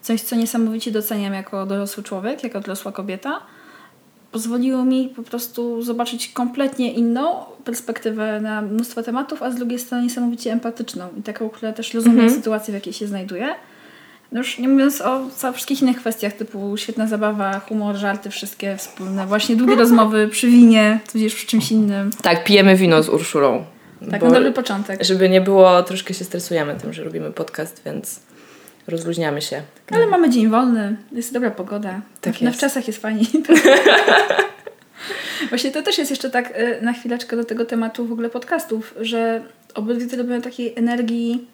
coś 0.02 0.20
co 0.22 0.36
niesamowicie 0.36 0.90
doceniam 0.90 1.34
jako 1.34 1.66
dorosły 1.66 2.02
człowiek, 2.02 2.44
jako 2.44 2.60
dorosła 2.60 2.92
kobieta, 2.92 3.40
pozwoliło 4.32 4.84
mi 4.84 5.08
po 5.16 5.22
prostu 5.22 5.82
zobaczyć 5.82 6.28
kompletnie 6.28 6.92
inną 6.92 7.34
perspektywę 7.64 8.40
na 8.40 8.62
mnóstwo 8.62 9.02
tematów, 9.02 9.42
a 9.42 9.50
z 9.50 9.54
drugiej 9.54 9.78
strony 9.78 10.04
niesamowicie 10.04 10.52
empatyczną 10.52 11.08
i 11.18 11.22
taką, 11.22 11.48
która 11.50 11.72
też 11.72 11.94
rozumie 11.94 12.22
Mhm. 12.22 12.34
sytuację, 12.34 12.72
w 12.72 12.74
jakiej 12.74 12.92
się 12.92 13.06
znajduje. 13.06 13.54
No 14.32 14.38
już 14.38 14.58
nie 14.58 14.68
mówiąc 14.68 15.00
o 15.00 15.52
wszystkich 15.52 15.82
innych 15.82 15.96
kwestiach, 15.96 16.32
typu 16.32 16.76
świetna 16.76 17.06
zabawa, 17.06 17.60
humor, 17.60 17.96
żarty, 17.96 18.30
wszystkie 18.30 18.76
wspólne, 18.76 19.26
właśnie 19.26 19.56
długie 19.56 19.74
rozmowy 19.84 20.28
przy 20.28 20.46
winie, 20.46 21.00
tudzież 21.12 21.34
przy 21.34 21.46
czymś 21.46 21.72
innym. 21.72 22.10
Tak, 22.22 22.44
pijemy 22.44 22.76
wino 22.76 23.02
z 23.02 23.08
Urszulą. 23.08 23.64
Tak, 24.10 24.20
Bo- 24.20 24.26
na 24.28 24.34
dobry 24.34 24.52
początek. 24.52 25.04
Żeby 25.04 25.28
nie 25.28 25.40
było, 25.40 25.82
troszkę 25.82 26.14
się 26.14 26.24
stresujemy 26.24 26.74
tym, 26.82 26.92
że 26.92 27.04
robimy 27.04 27.30
podcast, 27.30 27.82
więc 27.86 28.20
rozluźniamy 28.88 29.42
się. 29.42 29.62
Ale 29.90 30.06
mamy 30.06 30.30
dzień 30.30 30.48
wolny, 30.48 30.96
jest 31.12 31.32
dobra 31.32 31.50
pogoda. 31.50 32.00
Tak 32.20 32.40
na 32.40 32.46
jest. 32.48 32.58
wczasach 32.58 32.86
jest 32.86 33.02
fajnie. 33.02 33.24
Właśnie 35.48 35.70
to 35.70 35.82
też 35.82 35.98
jest 35.98 36.10
jeszcze 36.10 36.30
tak 36.30 36.58
y, 36.58 36.78
na 36.82 36.92
chwileczkę 36.92 37.36
do 37.36 37.44
tego 37.44 37.64
tematu 37.64 38.06
w 38.06 38.12
ogóle 38.12 38.30
podcastów, 38.30 38.94
że 39.00 39.42
obydwie 39.74 40.06
to 40.06 40.16
robią 40.16 40.40
takiej 40.40 40.72
energii 40.76 41.46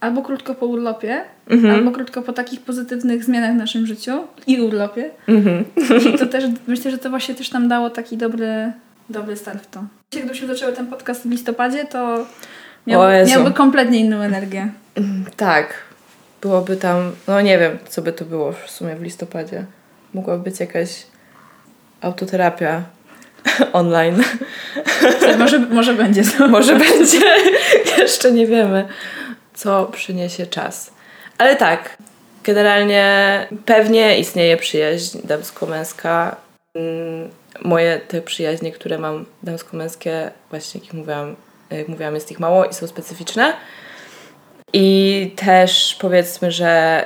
albo 0.00 0.22
krótko 0.22 0.54
po 0.54 0.66
urlopie, 0.66 1.20
Mhm. 1.50 1.74
albo 1.74 1.90
krótko 1.90 2.22
po 2.22 2.32
takich 2.32 2.60
pozytywnych 2.60 3.24
zmianach 3.24 3.52
w 3.52 3.56
naszym 3.56 3.86
życiu 3.86 4.12
i 4.46 4.60
urlopie. 4.60 5.10
Mhm. 5.28 5.64
I 6.14 6.18
to 6.18 6.26
też, 6.26 6.44
myślę, 6.66 6.90
że 6.90 6.98
to 6.98 7.10
właśnie 7.10 7.34
też 7.34 7.52
nam 7.52 7.68
dało 7.68 7.90
taki 7.90 8.16
dobry, 8.16 8.72
dobry 9.10 9.36
start 9.36 9.62
w 9.64 9.70
to. 9.70 9.84
Gdybyśmy 10.10 10.48
zaczęły 10.48 10.72
ten 10.72 10.86
podcast 10.86 11.22
w 11.22 11.30
listopadzie, 11.30 11.84
to 11.84 12.26
miałby, 12.86 13.24
miałby 13.30 13.52
kompletnie 13.52 13.98
inną 14.00 14.20
energię. 14.20 14.68
Tak. 15.36 15.74
Byłoby 16.40 16.76
tam, 16.76 17.12
no 17.28 17.40
nie 17.40 17.58
wiem, 17.58 17.78
co 17.88 18.02
by 18.02 18.12
to 18.12 18.24
było 18.24 18.52
w 18.52 18.70
sumie 18.70 18.96
w 18.96 19.02
listopadzie. 19.02 19.64
Mogłaby 20.14 20.42
być 20.42 20.60
jakaś 20.60 21.06
autoterapia 22.00 22.82
online. 23.72 24.22
Może, 25.38 25.58
może 25.58 25.94
będzie. 25.94 26.22
Może 26.48 26.76
będzie. 26.76 27.18
Jeszcze 27.98 28.32
nie 28.32 28.46
wiemy, 28.46 28.88
co 29.54 29.86
przyniesie 29.86 30.46
czas. 30.46 30.90
Ale 31.38 31.56
tak, 31.56 31.96
generalnie 32.44 33.46
pewnie 33.64 34.18
istnieje 34.18 34.56
przyjaźń 34.56 35.18
damsko-męska. 35.24 36.36
Moje 37.62 38.00
te 38.08 38.22
przyjaźnie, 38.22 38.72
które 38.72 38.98
mam 38.98 39.24
damsko-męskie, 39.42 40.30
właśnie 40.50 40.80
jak 40.84 40.92
mówiłam, 40.94 41.36
jak 41.70 41.88
mówiłam, 41.88 42.14
jest 42.14 42.30
ich 42.30 42.40
mało 42.40 42.64
i 42.64 42.74
są 42.74 42.86
specyficzne. 42.86 43.52
I 44.72 45.30
też 45.36 45.96
powiedzmy, 46.00 46.52
że 46.52 47.02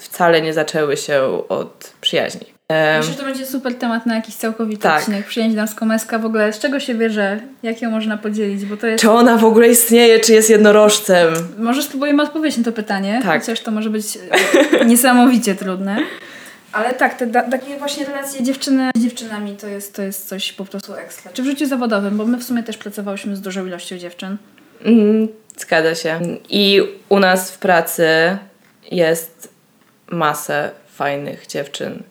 wcale 0.00 0.42
nie 0.42 0.52
zaczęły 0.54 0.96
się 0.96 1.22
od 1.48 1.92
przyjaźni. 2.00 2.56
Myślę, 2.98 3.12
że 3.12 3.18
to 3.18 3.24
będzie 3.24 3.46
super 3.46 3.74
temat 3.74 4.06
na 4.06 4.14
jakiś 4.14 4.34
całkowity 4.34 4.82
Tak. 4.82 4.98
odcinek. 5.00 5.26
Przyjęć 5.26 5.54
damsko-męska 5.54 6.18
w 6.18 6.24
ogóle. 6.24 6.52
Z 6.52 6.58
czego 6.58 6.80
się 6.80 6.94
bierze? 6.94 7.40
Jak 7.62 7.82
ją 7.82 7.90
można 7.90 8.16
podzielić? 8.16 8.64
Bo 8.66 8.76
to 8.76 8.86
jest... 8.86 9.02
Czy 9.02 9.10
ona 9.10 9.36
w 9.36 9.44
ogóle 9.44 9.68
istnieje, 9.68 10.20
czy 10.20 10.32
jest 10.32 10.50
jednorożcem? 10.50 11.34
Może 11.58 11.82
spróbujemy 11.82 12.22
odpowiedzieć 12.22 12.58
na 12.58 12.64
to 12.64 12.72
pytanie, 12.72 13.20
Tak. 13.22 13.40
chociaż 13.40 13.60
to 13.60 13.70
może 13.70 13.90
być 13.90 14.18
e, 14.80 14.84
niesamowicie 14.84 15.54
trudne. 15.54 15.96
Ale 16.76 16.94
tak, 16.94 17.14
te 17.14 17.26
takie 17.26 17.78
właśnie 17.78 18.04
relacje 18.04 18.42
dziewczyny 18.42 18.90
z 18.96 19.02
dziewczynami 19.02 19.56
to 19.56 19.66
jest, 19.66 19.96
to 19.96 20.02
jest 20.02 20.28
coś 20.28 20.52
po 20.52 20.64
prostu 20.64 20.94
ekstra. 20.94 21.32
Czy 21.32 21.42
w 21.42 21.46
życiu 21.46 21.66
zawodowym, 21.66 22.16
bo 22.16 22.24
my 22.24 22.38
w 22.38 22.44
sumie 22.44 22.62
też 22.62 22.78
pracowałyśmy 22.78 23.36
z 23.36 23.40
dużą 23.40 23.66
ilością 23.66 23.98
dziewczyn. 23.98 24.36
Mm, 24.84 25.28
Zgadza 25.58 25.94
się. 25.94 26.20
I 26.48 26.82
u 27.08 27.18
nas 27.18 27.50
w 27.50 27.58
pracy 27.58 28.08
jest 28.90 29.48
masę 30.10 30.70
fajnych 30.94 31.46
dziewczyn. 31.46 32.02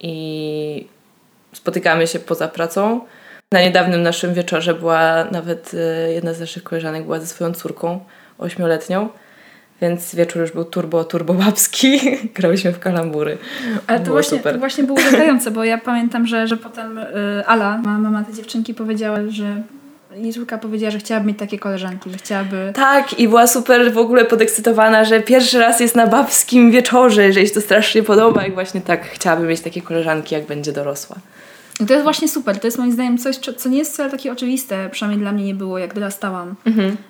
I 0.00 0.86
spotykamy 1.52 2.06
się 2.06 2.18
poza 2.18 2.48
pracą. 2.48 3.00
Na 3.52 3.60
niedawnym 3.60 4.02
naszym 4.02 4.34
wieczorze 4.34 4.74
była 4.74 5.24
nawet 5.24 5.74
y, 5.74 6.12
jedna 6.12 6.34
z 6.34 6.40
naszych 6.40 6.62
koleżanek 6.62 7.04
była 7.04 7.20
ze 7.20 7.26
swoją 7.26 7.52
córką, 7.52 8.00
ośmioletnią. 8.38 9.08
Więc 9.82 10.14
wieczór 10.14 10.42
już 10.42 10.52
był 10.52 10.64
turbo, 10.64 11.04
turbo 11.04 11.34
babski. 11.34 12.00
Grałyśmy 12.36 12.72
w 12.72 12.78
kalambury. 12.78 13.38
Ale 13.86 13.98
to 13.98 14.04
Było 14.04 14.16
właśnie, 14.16 14.38
super. 14.38 14.52
to 14.52 14.58
właśnie 14.58 14.84
było 14.84 14.98
uderzające, 15.00 15.50
bo 15.50 15.64
ja 15.64 15.78
pamiętam, 15.78 16.26
że, 16.26 16.46
że 16.46 16.56
potem 16.56 16.98
y, 16.98 17.04
Ala, 17.46 17.78
ma- 17.78 17.98
mama 17.98 18.24
tej 18.24 18.34
dziewczynki 18.34 18.74
powiedziała, 18.74 19.18
że 19.28 19.62
córka 20.34 20.58
powiedziała, 20.58 20.90
że 20.90 20.98
chciałaby 20.98 21.26
mieć 21.26 21.38
takie 21.38 21.58
koleżanki, 21.58 22.10
że 22.10 22.18
chciałaby... 22.18 22.72
Tak, 22.74 23.20
i 23.20 23.28
była 23.28 23.46
super 23.46 23.92
w 23.92 23.98
ogóle 23.98 24.24
podekscytowana, 24.24 25.04
że 25.04 25.20
pierwszy 25.20 25.58
raz 25.58 25.80
jest 25.80 25.94
na 25.96 26.06
babskim 26.06 26.70
wieczorze, 26.70 27.32
że 27.32 27.40
jej 27.40 27.48
się 27.48 27.54
to 27.54 27.60
strasznie 27.60 28.02
podoba 28.02 28.46
i 28.46 28.52
właśnie 28.52 28.80
tak 28.80 29.06
chciałaby 29.06 29.46
mieć 29.46 29.60
takie 29.60 29.82
koleżanki, 29.82 30.34
jak 30.34 30.46
będzie 30.46 30.72
dorosła. 30.72 31.16
I 31.80 31.86
to 31.86 31.92
jest 31.92 32.04
właśnie 32.04 32.28
super. 32.28 32.60
To 32.60 32.66
jest 32.66 32.78
moim 32.78 32.92
zdaniem 32.92 33.18
coś, 33.18 33.36
co- 33.36 33.68
nie 33.68 33.78
jest 33.78 33.92
wcale 33.92 34.10
takie 34.10 34.32
oczywiste, 34.32 34.88
przynajmniej 34.92 35.20
dla 35.22 35.32
mnie 35.32 35.44
nie 35.44 35.54
było, 35.54 35.78
jak 35.78 35.94
dorastałam. 35.94 36.54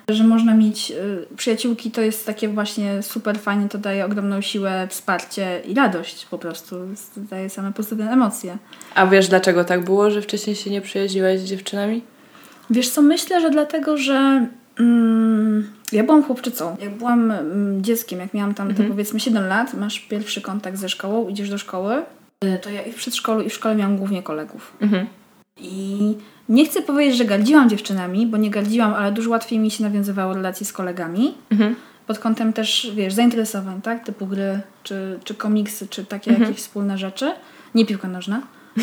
Że 0.09 0.23
można 0.23 0.53
mieć 0.53 0.91
y, 0.91 1.35
przyjaciółki, 1.35 1.91
to 1.91 2.01
jest 2.01 2.25
takie 2.25 2.47
właśnie 2.49 3.03
super 3.03 3.39
fajne, 3.39 3.69
to 3.69 3.77
daje 3.77 4.05
ogromną 4.05 4.41
siłę, 4.41 4.87
wsparcie 4.89 5.61
i 5.65 5.73
radość 5.73 6.25
po 6.25 6.37
prostu. 6.37 6.75
Daje 7.17 7.49
same 7.49 7.73
pozytywne 7.73 8.11
emocje. 8.11 8.57
A 8.95 9.07
wiesz, 9.07 9.27
dlaczego 9.27 9.63
tak 9.63 9.83
było, 9.83 10.11
że 10.11 10.21
wcześniej 10.21 10.55
się 10.55 10.69
nie 10.69 10.81
przyjaźniłaś 10.81 11.39
z 11.39 11.43
dziewczynami? 11.43 12.01
Wiesz 12.69 12.89
co, 12.89 13.01
myślę, 13.01 13.41
że 13.41 13.49
dlatego, 13.49 13.97
że 13.97 14.47
mm, 14.79 15.69
ja 15.91 16.03
byłam 16.03 16.23
chłopczycą. 16.23 16.77
Jak 16.81 16.97
byłam 16.97 17.31
mm, 17.31 17.83
dzieckiem, 17.83 18.19
jak 18.19 18.33
miałam 18.33 18.53
tam 18.53 18.73
te 18.75 18.83
powiedzmy 18.83 19.19
7 19.19 19.47
lat, 19.47 19.73
masz 19.73 19.99
pierwszy 19.99 20.41
kontakt 20.41 20.77
ze 20.77 20.89
szkołą, 20.89 21.27
idziesz 21.29 21.49
do 21.49 21.57
szkoły, 21.57 21.95
to 22.61 22.69
ja 22.69 22.81
i 22.81 22.91
w 22.91 22.95
przedszkolu, 22.95 23.41
i 23.41 23.49
w 23.49 23.53
szkole 23.53 23.75
miałam 23.75 23.97
głównie 23.97 24.23
kolegów. 24.23 24.77
Mhm. 24.81 25.07
I 25.57 26.15
nie 26.49 26.65
chcę 26.65 26.81
powiedzieć, 26.81 27.17
że 27.17 27.25
gardziłam 27.25 27.69
dziewczynami, 27.69 28.27
bo 28.27 28.37
nie 28.37 28.49
gardziłam, 28.49 28.93
ale 28.93 29.11
dużo 29.11 29.29
łatwiej 29.29 29.59
mi 29.59 29.71
się 29.71 29.83
nawiązywało 29.83 30.33
relacje 30.33 30.65
z 30.65 30.73
kolegami. 30.73 31.33
Mhm. 31.51 31.75
Pod 32.07 32.19
kątem 32.19 32.53
też, 32.53 32.91
wiesz, 32.95 33.13
zainteresowań, 33.13 33.81
tak? 33.81 34.05
Typu 34.05 34.27
gry, 34.27 34.59
czy, 34.83 35.19
czy 35.23 35.35
komiksy, 35.35 35.87
czy 35.87 36.05
takie 36.05 36.31
Mhm. 36.31 36.49
jakieś 36.49 36.63
wspólne 36.63 36.97
rzeczy. 36.97 37.31
Nie 37.75 37.85
piłka 37.85 38.07
nożna, 38.07 38.41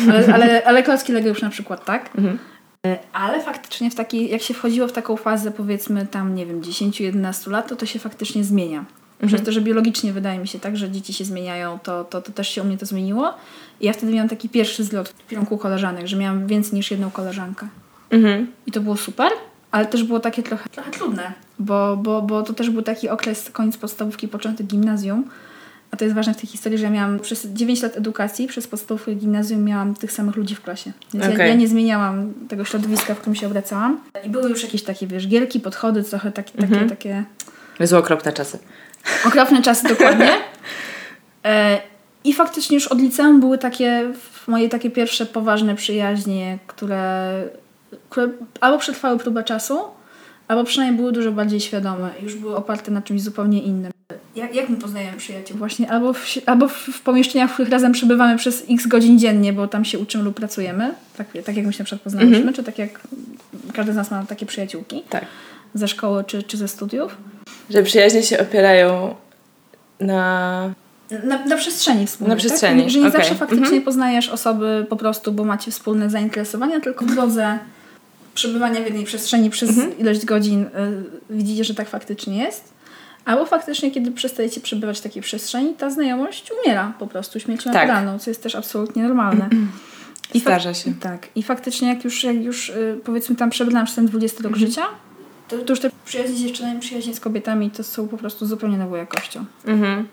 ale, 0.09 0.27
ale, 0.35 0.65
ale 0.65 0.83
klocki 0.83 1.13
Lego 1.13 1.29
już 1.29 1.41
na 1.41 1.49
przykład, 1.49 1.85
tak? 1.85 2.09
Mhm. 2.17 2.39
E, 2.87 2.97
Ale 3.13 3.41
faktycznie 3.41 3.91
w 3.91 3.95
taki, 3.95 4.29
jak 4.29 4.41
się 4.41 4.53
wchodziło 4.53 4.87
w 4.87 4.91
taką 4.91 5.17
fazę 5.17 5.51
powiedzmy 5.51 6.07
tam, 6.07 6.35
nie 6.35 6.45
wiem, 6.45 6.61
10-11 6.61 7.51
lat, 7.51 7.69
to 7.69 7.75
to 7.75 7.85
się 7.85 7.99
faktycznie 7.99 8.43
zmienia. 8.43 8.85
Mhm. 9.19 9.29
Przez 9.29 9.45
to, 9.45 9.51
że 9.51 9.61
biologicznie 9.61 10.13
wydaje 10.13 10.39
mi 10.39 10.47
się 10.47 10.59
tak, 10.59 10.77
że 10.77 10.91
dzieci 10.91 11.13
się 11.13 11.25
zmieniają, 11.25 11.79
to, 11.83 12.03
to, 12.03 12.21
to 12.21 12.31
też 12.31 12.49
się 12.49 12.61
u 12.61 12.65
mnie 12.65 12.77
to 12.77 12.85
zmieniło. 12.85 13.33
I 13.79 13.85
ja 13.85 13.93
wtedy 13.93 14.13
miałam 14.13 14.29
taki 14.29 14.49
pierwszy 14.49 14.83
zlot 14.83 15.09
w 15.09 15.29
kierunku 15.29 15.57
koleżanek, 15.57 16.07
że 16.07 16.17
miałam 16.17 16.47
więcej 16.47 16.73
niż 16.73 16.91
jedną 16.91 17.11
koleżankę. 17.11 17.67
Mhm. 18.09 18.47
I 18.65 18.71
to 18.71 18.81
było 18.81 18.97
super, 18.97 19.31
ale 19.71 19.85
też 19.85 20.03
było 20.03 20.19
takie 20.19 20.43
trochę, 20.43 20.69
trochę 20.69 20.91
trudne, 20.91 21.33
bo, 21.59 21.97
bo, 21.97 22.21
bo 22.21 22.43
to 22.43 22.53
też 22.53 22.69
był 22.69 22.81
taki 22.81 23.09
okres 23.09 23.49
koniec 23.49 23.77
podstawówki, 23.77 24.27
początek 24.27 24.67
gimnazjum. 24.67 25.29
A 25.91 25.97
to 25.97 26.05
jest 26.05 26.15
ważne 26.15 26.33
w 26.33 26.37
tej 26.37 26.47
historii, 26.49 26.77
że 26.77 26.83
ja 26.83 26.89
miałam 26.89 27.19
przez 27.19 27.45
9 27.45 27.81
lat 27.81 27.97
edukacji, 27.97 28.47
przez 28.47 28.67
podstawówkę 28.67 29.15
gimnazjum 29.15 29.63
miałam 29.63 29.95
tych 29.95 30.11
samych 30.11 30.35
ludzi 30.35 30.55
w 30.55 30.61
klasie. 30.61 30.91
Więc 31.13 31.25
ja, 31.25 31.33
Okej. 31.33 31.49
ja 31.49 31.55
nie 31.55 31.67
zmieniałam 31.67 32.33
tego 32.47 32.65
środowiska, 32.65 33.15
w 33.15 33.17
którym 33.17 33.35
się 33.35 33.47
obracałam. 33.47 33.99
I 34.25 34.29
były 34.29 34.49
już 34.49 34.63
jakieś 34.63 34.83
takie, 34.83 35.07
wiesz, 35.07 35.27
gierki, 35.27 35.59
podchody, 35.59 36.03
trochę 36.03 36.31
takie, 36.31 36.57
takie, 36.57 36.85
takie 36.85 37.23
Jezu, 37.79 37.97
okropne 37.97 38.33
czasy. 38.33 38.59
Okropne 39.25 39.61
czasy 39.61 39.87
dokładnie. 39.87 40.29
E, 41.45 41.81
I 42.23 42.33
faktycznie 42.33 42.75
już 42.75 42.87
od 42.87 42.99
liceum 43.01 43.39
były 43.39 43.57
takie 43.57 44.11
moje 44.47 44.69
takie 44.69 44.89
pierwsze 44.89 45.25
poważne 45.25 45.75
przyjaźnie, 45.75 46.57
które, 46.67 47.31
które 48.09 48.29
albo 48.61 48.77
przetrwały 48.77 49.17
próbę 49.19 49.43
czasu, 49.43 49.79
albo 50.47 50.63
przynajmniej 50.63 50.97
były 50.97 51.11
dużo 51.11 51.31
bardziej 51.31 51.59
świadome 51.59 52.09
już 52.23 52.35
były 52.35 52.55
oparte 52.55 52.91
na 52.91 53.01
czymś 53.01 53.21
zupełnie 53.21 53.61
innym. 53.61 53.91
Jak, 54.35 54.55
jak 54.55 54.69
my 54.69 54.77
poznajemy 54.77 55.17
przyjaciół? 55.17 55.57
Właśnie 55.57 55.91
albo 55.91 56.13
w, 56.13 56.25
albo 56.45 56.67
w, 56.67 57.01
pomieszczeniach, 57.01 57.49
w 57.49 57.53
których 57.53 57.71
razem 57.71 57.91
przebywamy 57.91 58.37
przez 58.37 58.63
x 58.69 58.87
godzin 58.87 59.19
dziennie, 59.19 59.53
bo 59.53 59.67
tam 59.67 59.85
się 59.85 59.99
uczymy 59.99 60.23
lub 60.23 60.35
pracujemy, 60.35 60.93
tak, 61.17 61.27
tak 61.45 61.57
jak 61.57 61.65
my 61.65 61.73
się 61.73 61.79
na 61.79 61.85
przykład 61.85 62.01
poznałyśmy, 62.01 62.53
czy 62.53 62.63
tak 62.63 62.77
jak 62.77 63.01
każdy 63.73 63.93
z 63.93 63.95
nas 63.95 64.11
ma 64.11 64.25
takie 64.25 64.45
przyjaciółki 64.45 65.03
Tak. 65.09 65.25
ze 65.73 65.87
szkoły 65.87 66.23
czy, 66.23 66.43
czy 66.43 66.57
ze 66.57 66.67
studiów. 66.67 67.17
Że 67.69 67.83
przyjaźnie 67.83 68.23
się 68.23 68.39
opierają 68.39 69.15
na... 69.99 70.73
Na, 71.23 71.45
na 71.45 71.57
przestrzeni 71.57 72.07
wspólnej. 72.07 72.29
Na 72.35 72.39
przestrzeni, 72.39 72.81
tak? 72.81 72.91
Że 72.91 72.99
nie 72.99 73.07
okej. 73.07 73.19
zawsze 73.21 73.35
faktycznie 73.35 73.63
Mhm. 73.65 73.81
poznajesz 73.83 74.29
osoby 74.29 74.85
po 74.89 74.95
prostu, 74.95 75.31
bo 75.31 75.43
macie 75.43 75.71
wspólne 75.71 76.09
zainteresowania, 76.09 76.79
tylko 76.79 77.05
w 77.05 77.11
drodze 77.15 77.59
przebywania 78.33 78.81
w 78.81 78.83
jednej 78.85 79.03
przestrzeni 79.03 79.49
przez 79.49 79.69
Mhm. 79.69 79.97
ilość 79.97 80.25
godzin 80.25 80.63
y, 80.63 80.69
widzicie, 81.29 81.63
że 81.63 81.75
tak 81.75 81.89
faktycznie 81.89 82.37
jest. 82.43 82.73
Albo 83.25 83.45
faktycznie, 83.45 83.91
kiedy 83.91 84.11
przestajecie 84.11 84.61
przebywać 84.61 84.99
w 84.99 85.01
takiej 85.01 85.21
przestrzeni, 85.21 85.73
ta 85.73 85.89
znajomość 85.89 86.51
umiera 86.63 86.93
po 86.99 87.07
prostu 87.07 87.39
śmiercią 87.39 87.63
Tak. 87.71 87.87
naturalną, 87.87 88.19
co 88.19 88.29
jest 88.29 88.43
też 88.43 88.55
absolutnie 88.55 89.03
normalne. 89.03 89.49
I 90.33 90.39
fak- 90.39 90.41
Zdarza 90.41 90.73
się. 90.73 90.93
Tak. 91.01 91.27
I 91.35 91.43
faktycznie 91.43 91.87
jak 91.89 92.03
już, 92.03 92.23
jak 92.23 92.35
już 92.35 92.69
y, 92.69 92.99
powiedzmy 93.05 93.35
tam 93.35 93.49
przebrnęłam 93.49 93.85
przez 93.85 93.95
ten 93.95 94.05
20 94.05 94.43
rok 94.43 94.53
Mhm. 94.53 94.67
życia, 94.67 94.81
to, 95.47 95.57
to 95.57 95.73
już 95.73 95.79
te 95.79 95.89
przyjaźnie 96.05 96.35
z 96.35 96.39
dziewczynami, 96.39 96.79
przyjaźnie 96.79 97.15
z 97.15 97.19
kobietami 97.19 97.71
to 97.71 97.83
są 97.83 98.07
po 98.07 98.17
prostu 98.17 98.45
zupełnie 98.45 98.77
nową 98.77 98.95
jakością. 98.95 99.45
Mhm. 99.65 100.07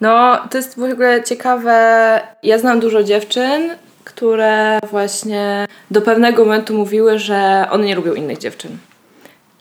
No, 0.00 0.38
to 0.50 0.58
jest 0.58 0.78
w 0.78 0.82
ogóle 0.82 1.22
ciekawe. 1.22 2.20
Ja 2.42 2.58
znam 2.58 2.80
dużo 2.80 3.02
dziewczyn, 3.02 3.70
które 4.04 4.78
właśnie 4.90 5.66
do 5.90 6.02
pewnego 6.02 6.44
momentu 6.44 6.74
mówiły, 6.74 7.18
że 7.18 7.66
one 7.70 7.86
nie 7.86 7.94
lubią 7.94 8.14
innych 8.14 8.38
dziewczyn. 8.38 8.78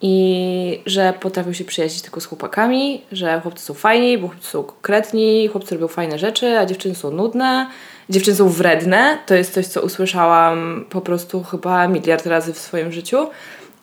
I 0.01 0.81
że 0.85 1.13
potrafią 1.19 1.53
się 1.53 1.65
przyjaźnić 1.65 2.01
tylko 2.01 2.21
z 2.21 2.25
chłopakami, 2.25 3.01
że 3.11 3.41
chłopcy 3.41 3.65
są 3.65 3.73
fajni, 3.73 4.17
bo 4.17 4.27
chłopcy 4.27 4.49
są 4.49 4.63
konkretni, 4.63 5.47
chłopcy 5.47 5.75
robią 5.75 5.87
fajne 5.87 6.19
rzeczy, 6.19 6.57
a 6.57 6.65
dziewczyny 6.65 6.95
są 6.95 7.11
nudne. 7.11 7.67
Dziewczyny 8.09 8.37
są 8.37 8.49
wredne. 8.49 9.17
To 9.25 9.35
jest 9.35 9.53
coś, 9.53 9.67
co 9.67 9.81
usłyszałam 9.81 10.85
po 10.89 11.01
prostu 11.01 11.43
chyba 11.43 11.87
miliard 11.87 12.25
razy 12.25 12.53
w 12.53 12.59
swoim 12.59 12.91
życiu. 12.91 13.27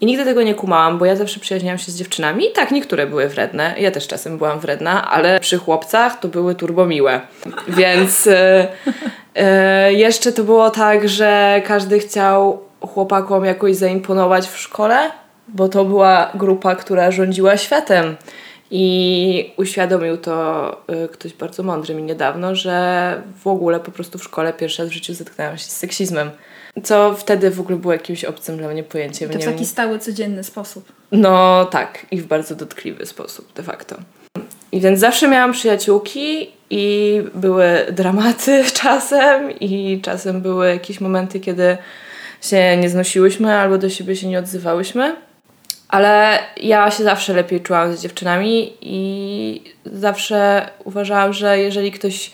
I 0.05 0.07
nigdy 0.07 0.25
tego 0.25 0.43
nie 0.43 0.55
kumałam, 0.55 0.99
bo 0.99 1.05
ja 1.05 1.17
zawsze 1.17 1.41
przyjaźniałam 1.41 1.79
się 1.79 1.93
z 1.93 1.97
dziewczynami. 1.97 2.47
I 2.47 2.53
tak, 2.53 2.71
niektóre 2.71 3.07
były 3.07 3.29
wredne. 3.29 3.75
Ja 3.79 3.91
też 3.91 4.07
czasem 4.07 4.39
byłam 4.39 4.61
wredna, 4.61 5.11
ale 5.11 5.41
przy 5.41 5.59
chłopcach 5.59 6.21
to 6.21 6.29
były 6.29 6.55
turbomiłe. 6.55 7.21
Więc 7.69 8.27
e, 8.27 8.69
e, 9.35 9.93
jeszcze 9.93 10.33
to 10.33 10.45
było 10.45 10.71
tak, 10.71 11.09
że 11.09 11.63
każdy 11.67 11.99
chciał 11.99 12.61
chłopakom 12.81 13.45
jakoś 13.45 13.77
zaimponować 13.77 14.49
w 14.49 14.59
szkole, 14.59 15.11
bo 15.49 15.69
to 15.69 15.85
była 15.85 16.31
grupa, 16.35 16.75
która 16.75 17.11
rządziła 17.11 17.57
światem. 17.57 18.17
I 18.71 19.53
uświadomił 19.57 20.17
to 20.17 20.77
y, 21.05 21.09
ktoś 21.09 21.33
bardzo 21.33 21.63
mądry 21.63 21.95
mi 21.95 22.03
niedawno, 22.03 22.55
że 22.55 23.23
w 23.45 23.47
ogóle 23.47 23.81
po 23.81 23.91
prostu 23.91 24.19
w 24.19 24.25
szkole 24.25 24.53
pierwszy 24.53 24.83
raz 24.83 24.91
w 24.91 24.95
życiu 24.95 25.15
zetknęłam 25.15 25.59
się 25.59 25.65
z 25.65 25.77
seksizmem. 25.77 26.31
Co 26.83 27.15
wtedy 27.15 27.51
w 27.51 27.61
ogóle 27.61 27.79
było 27.79 27.93
jakimś 27.93 28.25
obcym 28.25 28.57
dla 28.57 28.69
mnie 28.69 28.83
pojęciem. 28.83 29.31
To 29.31 29.39
w 29.39 29.45
taki 29.45 29.67
stały, 29.67 29.99
codzienny 29.99 30.45
sposób. 30.45 30.93
no 31.13 31.65
tak, 31.65 32.07
i 32.11 32.21
w 32.21 32.27
bardzo 32.27 32.55
dotkliwy 32.55 33.07
sposób 33.07 33.53
de 33.53 33.63
facto. 33.63 33.97
I 34.73 34.81
więc 34.81 35.01
zawsze 35.01 35.29
miałam 35.29 35.53
przyjaciółki 35.53 36.51
i 36.71 37.23
były 37.35 37.67
dramaty 37.93 38.65
czasem 38.83 39.59
i 39.61 40.01
czasem 40.03 40.41
były 40.41 40.69
jakieś 40.69 41.01
momenty, 41.01 41.41
kiedy 41.41 41.77
się 42.43 42.77
nie 42.77 42.89
znosiłyśmy 42.89 43.55
albo 43.55 43.79
do 43.79 43.91
siebie 43.91 44.17
się 44.17 44.29
nie 44.29 44.39
odzywałyśmy. 44.39 45.17
Ale 45.89 46.39
ja 46.57 46.91
się 46.91 47.05
zawsze 47.05 47.35
lepiej 47.35 47.61
czułam 47.61 47.97
z 47.97 48.03
dziewczynami 48.03 48.73
i 48.81 49.63
zawsze 49.85 50.69
uważałam, 50.85 51.33
że 51.33 51.59
jeżeli 51.59 51.93
ktoś 51.93 52.31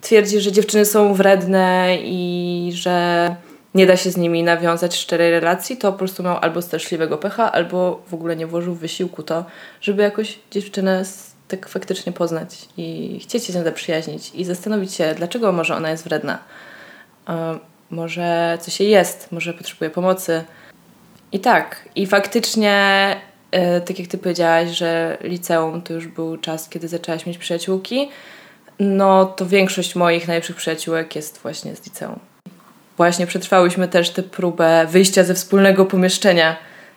twierdzi, 0.00 0.40
że 0.40 0.52
dziewczyny 0.52 0.84
są 0.84 1.14
wredne 1.14 1.96
i 2.02 2.70
że 2.74 3.36
nie 3.74 3.86
da 3.86 3.96
się 3.96 4.10
z 4.10 4.16
nimi 4.16 4.42
nawiązać 4.42 4.96
szczerej 4.96 5.30
relacji, 5.30 5.76
to 5.76 5.92
po 5.92 5.98
prostu 5.98 6.22
miał 6.22 6.38
albo 6.40 6.62
straszliwego 6.62 7.18
pecha, 7.18 7.52
albo 7.52 8.02
w 8.06 8.14
ogóle 8.14 8.36
nie 8.36 8.46
włożył 8.46 8.74
wysiłku 8.74 9.22
to, 9.22 9.44
żeby 9.80 10.02
jakoś 10.02 10.38
dziewczynę 10.50 11.04
tak 11.48 11.68
faktycznie 11.68 12.12
poznać 12.12 12.68
i 12.76 13.18
chcieć 13.22 13.44
się 13.44 13.52
z 13.52 13.56
nią 13.56 13.64
zaprzyjaźnić 13.64 14.30
i 14.34 14.44
zastanowić 14.44 14.94
się, 14.94 15.14
dlaczego 15.16 15.52
może 15.52 15.76
ona 15.76 15.90
jest 15.90 16.04
wredna. 16.04 16.38
E, 17.28 17.58
może 17.90 18.58
coś 18.60 18.80
jej 18.80 18.90
jest, 18.90 19.32
może 19.32 19.54
potrzebuje 19.54 19.90
pomocy. 19.90 20.44
I 21.32 21.40
tak, 21.40 21.88
i 21.96 22.06
faktycznie, 22.06 23.16
e, 23.50 23.80
tak 23.80 23.98
jak 23.98 24.08
ty 24.08 24.18
powiedziałaś, 24.18 24.70
że 24.70 25.18
liceum 25.20 25.82
to 25.82 25.92
już 25.92 26.06
był 26.06 26.36
czas, 26.36 26.68
kiedy 26.68 26.88
zaczęłaś 26.88 27.26
mieć 27.26 27.38
przyjaciółki, 27.38 28.10
no 28.78 29.24
to 29.24 29.46
większość 29.46 29.94
moich 29.94 30.28
najlepszych 30.28 30.56
przyjaciółek 30.56 31.16
jest 31.16 31.38
właśnie 31.38 31.76
z 31.76 31.84
liceum. 31.84 32.31
Właśnie 32.96 33.26
przetrwałyśmy 33.26 33.88
też 33.88 34.10
tę 34.10 34.22
próbę 34.22 34.86
wyjścia 34.90 35.24
ze 35.24 35.34
wspólnego 35.34 35.86
pomieszczenia 35.86 36.56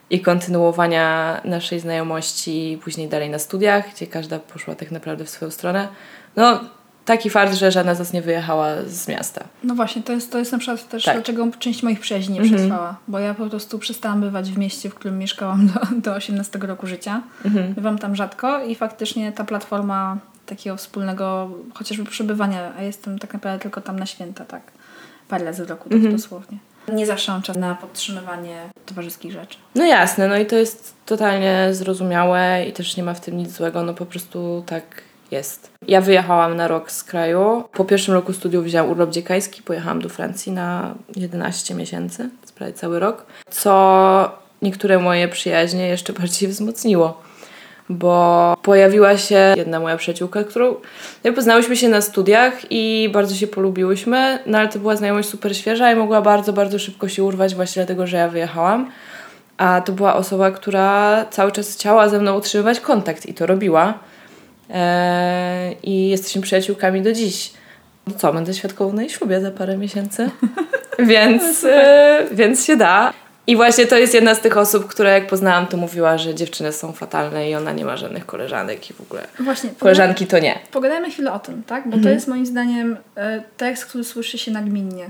i 0.10 0.20
kontynuowania 0.22 1.42
naszej 1.46 1.80
znajomości 1.80 2.80
później 2.84 3.08
dalej 3.08 3.30
na 3.30 3.40
studiach, 3.40 3.94
gdzie 3.96 4.08
każda 4.08 4.40
poszła 4.40 4.76
tak 4.76 4.92
naprawdę 4.92 5.26
w 5.26 5.30
swoją 5.30 5.52
stronę. 5.52 5.88
No, 6.36 6.60
taki 7.06 7.30
fakt, 7.30 7.54
że 7.54 7.72
żadna 7.72 7.96
z 7.96 8.00
nas 8.00 8.14
nie 8.14 8.22
wyjechała 8.22 8.68
z 8.88 9.08
miasta. 9.08 9.44
No 9.64 9.76
właśnie, 9.76 10.04
to 10.04 10.12
jest, 10.14 10.32
to 10.32 10.40
jest 10.40 10.52
na 10.52 10.58
przykład 10.58 10.90
też, 10.90 11.04
Tak. 11.04 11.14
dlaczego 11.16 11.48
część 11.60 11.84
moich 11.84 12.00
przyjaźni 12.00 12.34
nie 12.34 12.42
Mhm. 12.42 12.58
przetrwała. 12.60 12.96
Bo 13.08 13.20
ja 13.20 13.34
po 13.34 13.50
prostu 13.50 13.80
przestałam 13.80 14.22
bywać 14.22 14.52
w 14.52 14.58
mieście, 14.58 14.90
w 14.90 14.96
którym 14.96 15.18
mieszkałam 15.20 15.68
do, 15.68 15.74
do 16.02 16.14
18 16.14 16.60
roku 16.60 16.88
życia. 16.88 17.22
Mhm. 17.46 17.74
Bywam 17.74 17.98
tam 17.98 18.16
rzadko 18.16 18.64
i 18.64 18.76
faktycznie 18.76 19.32
ta 19.32 19.44
platforma 19.44 20.18
takiego 20.46 20.78
wspólnego 20.78 21.50
chociażby 21.74 22.06
przebywania, 22.06 22.72
a 22.78 22.82
jestem 22.82 23.20
tak 23.20 23.34
naprawdę 23.34 23.60
tylko 23.60 23.82
tam 23.82 24.00
na 24.00 24.06
święta, 24.06 24.46
tak. 24.46 24.62
Parę 25.28 25.46
razy 25.46 25.66
w 25.66 25.70
roku, 25.70 25.84
tak 25.90 25.94
Mhm. 25.94 26.16
dosłownie. 26.16 26.58
Nie 26.94 27.06
zawsze 27.06 27.32
mam 27.32 27.42
czas 27.42 27.58
na 27.58 27.76
podtrzymywanie 27.76 28.62
towarzyskich 28.86 29.32
rzeczy. 29.32 29.58
No 29.76 29.86
jasne, 29.86 30.28
no 30.28 30.38
i 30.38 30.46
to 30.46 30.56
jest 30.56 30.94
totalnie 31.06 31.68
zrozumiałe 31.72 32.66
i 32.70 32.74
też 32.74 32.98
nie 32.98 33.04
ma 33.04 33.14
w 33.14 33.20
tym 33.22 33.38
nic 33.38 33.52
złego, 33.52 33.84
no 33.84 33.94
po 33.94 34.06
prostu 34.06 34.64
tak 34.66 34.84
jest. 35.32 35.72
Ja 35.88 36.02
wyjechałam 36.02 36.56
na 36.56 36.68
rok 36.68 36.92
z 36.92 37.04
kraju. 37.04 37.64
Po 37.74 37.86
pierwszym 37.86 38.14
roku 38.14 38.34
studiów 38.34 38.66
wzięłam 38.66 38.92
urlop 38.92 39.10
dziekański, 39.10 39.62
pojechałam 39.64 40.02
do 40.02 40.10
Francji 40.10 40.52
na 40.52 40.96
11 41.16 41.76
miesięcy, 41.76 42.30
prawie 42.56 42.74
cały 42.74 43.00
rok, 43.00 43.26
co 43.52 44.32
niektóre 44.62 45.00
moje 45.00 45.28
przyjaźnie 45.28 45.88
jeszcze 45.88 46.14
bardziej 46.14 46.50
wzmocniło. 46.52 47.22
Bo 47.90 48.58
pojawiła 48.62 49.18
się 49.18 49.54
jedna 49.58 49.80
moja 49.80 49.98
przyjaciółka, 49.98 50.44
którą 50.44 50.76
jak 51.24 51.36
poznałyśmy 51.36 51.76
się 51.76 51.90
na 51.90 52.02
studiach 52.02 52.54
i 52.70 53.10
bardzo 53.14 53.36
się 53.36 53.48
polubiłyśmy, 53.48 54.40
no 54.46 54.58
ale 54.58 54.68
to 54.68 54.80
była 54.80 54.96
znajomość 54.96 55.30
super 55.30 55.58
świeża 55.58 55.92
i 55.92 55.96
mogła 55.96 56.22
bardzo, 56.22 56.54
bardzo 56.54 56.80
szybko 56.80 57.08
się 57.08 57.24
urwać 57.24 57.56
właśnie 57.56 57.80
dlatego, 57.80 58.08
że 58.08 58.18
ja 58.18 58.30
wyjechałam. 58.30 58.92
A 59.58 59.82
to 59.82 59.92
była 59.92 60.16
osoba, 60.16 60.52
która 60.52 61.26
cały 61.30 61.52
czas 61.52 61.74
chciała 61.74 62.10
ze 62.10 62.20
mną 62.20 62.38
utrzymywać 62.38 62.80
kontakt 62.80 63.26
i 63.26 63.34
to 63.34 63.46
robiła. 63.46 63.94
Eee, 64.70 65.78
I 65.84 66.10
jesteśmy 66.10 66.42
przyjaciółkami 66.42 67.02
do 67.02 67.12
dziś. 67.12 67.54
No 68.08 68.14
co, 68.18 68.34
będę 68.34 68.54
świadkową 68.54 68.94
na 68.94 69.02
jej 69.02 69.12
ślubie 69.12 69.42
za 69.42 69.52
parę 69.52 69.78
miesięcy. 69.78 70.30
więc, 71.00 71.64
e, 71.64 72.24
więc 72.32 72.66
się 72.66 72.78
da. 72.78 73.14
I 73.48 73.56
właśnie 73.56 73.88
to 73.88 73.98
jest 73.98 74.14
jedna 74.14 74.36
z 74.36 74.42
tych 74.42 74.58
osób, 74.58 74.88
która 74.88 75.10
jak 75.12 75.28
poznałam, 75.28 75.68
to 75.68 75.78
mówiła, 75.78 76.18
że 76.18 76.36
dziewczyny 76.36 76.72
są 76.74 76.92
fatalne 76.92 77.50
i 77.50 77.56
ona 77.56 77.72
nie 77.74 77.86
ma 77.86 77.98
żadnych 77.98 78.26
koleżanek 78.26 78.90
i 78.90 78.94
w 78.94 79.02
ogóle 79.02 79.28
Właśnie, 79.40 79.70
koleżanki 79.80 80.28
to 80.28 80.40
nie. 80.40 80.60
pogadajmy 80.72 81.12
chwilę 81.12 81.34
o 81.34 81.40
tym, 81.40 81.64
tak? 81.64 81.84
Bo 81.86 81.92
to 81.92 81.98
Mhm. 81.98 82.16
jest 82.16 82.28
moim 82.28 82.46
zdaniem 82.46 82.98
e, 83.16 83.44
tekst, 83.58 83.86
który 83.86 84.04
słyszy 84.04 84.38
się 84.38 84.52
nagminnie. 84.52 85.10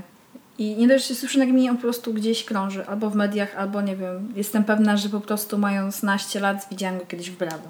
I 0.58 0.76
nie 0.76 0.88
dość, 0.88 1.04
że 1.04 1.08
się 1.08 1.20
słyszy 1.20 1.38
nagminnie, 1.38 1.70
on 1.70 1.76
po 1.76 1.82
prostu 1.82 2.14
gdzieś 2.14 2.44
krąży. 2.44 2.86
Albo 2.86 3.10
w 3.10 3.14
mediach, 3.16 3.56
albo 3.58 3.80
nie 3.82 3.96
wiem. 3.96 4.32
Jestem 4.36 4.64
pewna, 4.64 4.96
że 4.96 5.08
po 5.08 5.20
prostu 5.20 5.58
mając 5.58 6.02
naście 6.02 6.40
lat 6.40 6.66
widziałam 6.70 6.98
go 6.98 7.06
kiedyś 7.06 7.30
w 7.30 7.36
Bravo. 7.36 7.68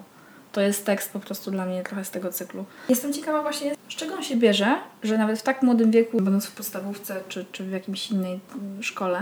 To 0.53 0.61
jest 0.61 0.87
tekst 0.87 1.13
po 1.13 1.21
prostu 1.21 1.51
dla 1.51 1.67
mnie 1.67 1.83
trochę 1.83 2.05
z 2.05 2.11
tego 2.11 2.33
cyklu. 2.33 2.65
Jestem 2.89 3.13
ciekawa 3.13 3.43
właśnie, 3.43 3.75
z 3.91 3.95
czego 3.95 4.15
on 4.15 4.23
się 4.23 4.37
bierze, 4.37 4.77
że 5.03 5.19
nawet 5.19 5.39
w 5.39 5.43
tak 5.43 5.63
młodym 5.63 5.91
wieku, 5.91 6.17
będąc 6.17 6.47
w 6.47 6.53
podstawówce 6.53 7.21
czy, 7.29 7.45
czy 7.53 7.65
w 7.65 7.71
jakiejś 7.71 8.11
innej 8.11 8.41
szkole, 8.81 9.21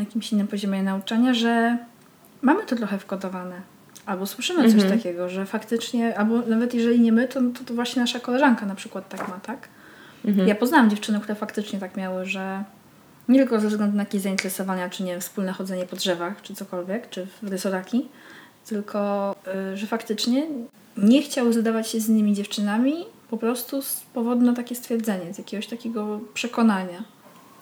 na 0.00 0.04
jakimś 0.04 0.32
innym 0.32 0.46
poziomie 0.46 0.82
nauczania, 0.82 1.34
że 1.34 1.78
mamy 2.42 2.66
to 2.66 2.76
trochę 2.76 2.98
wkodowane. 2.98 3.60
Albo 4.06 4.26
słyszymy 4.26 4.62
coś 4.62 4.82
Mhm. 4.82 4.98
takiego, 4.98 5.28
że 5.28 5.46
faktycznie, 5.46 6.18
albo 6.18 6.38
nawet 6.38 6.74
jeżeli 6.74 7.00
nie 7.00 7.12
my, 7.12 7.28
to, 7.28 7.40
to, 7.40 7.64
to 7.64 7.74
właśnie 7.74 8.02
nasza 8.02 8.20
koleżanka 8.20 8.66
na 8.66 8.74
przykład 8.74 9.08
tak 9.08 9.28
ma, 9.28 9.40
tak? 9.40 9.68
Mhm. 10.24 10.48
Ja 10.48 10.54
poznałam 10.54 10.90
dziewczyny, 10.90 11.20
które 11.20 11.34
faktycznie 11.34 11.78
tak 11.78 11.96
miały, 11.96 12.26
że 12.26 12.64
nie 13.28 13.38
tylko 13.38 13.60
ze 13.60 13.68
względu 13.68 13.96
na 13.96 14.02
jakieś 14.02 14.22
zainteresowania, 14.22 14.90
czy 14.90 15.02
nie 15.02 15.12
wiem, 15.12 15.20
wspólne 15.20 15.52
chodzenie 15.52 15.86
po 15.86 15.96
drzewach, 15.96 16.42
czy 16.42 16.54
cokolwiek, 16.54 17.10
czy 17.10 17.26
w 17.42 17.48
rysoraki, 17.48 18.08
tylko, 18.66 19.34
y, 19.72 19.76
że 19.76 19.86
faktycznie 19.86 20.46
nie 20.96 21.22
chciały 21.22 21.52
zadawać 21.52 21.88
się 21.88 22.00
z 22.00 22.08
innymi 22.08 22.34
dziewczynami 22.34 22.94
po 23.30 23.36
prostu 23.36 23.82
z 23.82 24.00
powodu 24.14 24.46
na 24.46 24.52
takie 24.54 24.74
stwierdzenie, 24.74 25.34
z 25.34 25.38
jakiegoś 25.38 25.66
takiego 25.66 26.20
przekonania. 26.34 27.04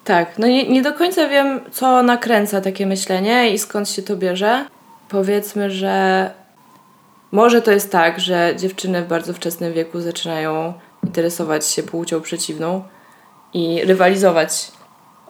Tak, 0.08 0.38
no 0.38 0.46
nie, 0.46 0.68
nie 0.68 0.82
do 0.82 0.92
końca 0.92 1.28
wiem, 1.28 1.60
co 1.70 2.02
nakręca 2.02 2.60
takie 2.60 2.86
myślenie 2.86 3.50
i 3.50 3.58
skąd 3.58 3.88
się 3.88 4.02
to 4.02 4.16
bierze. 4.16 4.66
Powiedzmy, 5.08 5.70
że 5.70 6.30
może 7.32 7.62
to 7.62 7.70
jest 7.70 7.92
tak, 7.92 8.20
że 8.20 8.54
dziewczyny 8.56 9.02
w 9.02 9.08
bardzo 9.08 9.34
wczesnym 9.34 9.72
wieku 9.72 10.00
zaczynają 10.00 10.72
interesować 11.06 11.66
się 11.66 11.82
płcią 11.82 12.20
przeciwną 12.20 12.82
i 13.54 13.84
rywalizować 13.84 14.72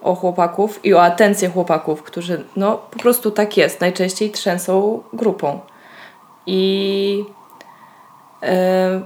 o 0.01 0.15
chłopaków 0.15 0.85
i 0.85 0.93
o 0.93 1.03
atencję 1.03 1.49
chłopaków, 1.49 2.03
którzy 2.03 2.43
no 2.55 2.77
po 2.77 2.99
prostu 2.99 3.31
tak 3.31 3.57
jest, 3.57 3.81
najczęściej 3.81 4.31
trzęsą 4.31 5.03
grupą. 5.13 5.59
I 6.45 7.23
E, 8.43 9.01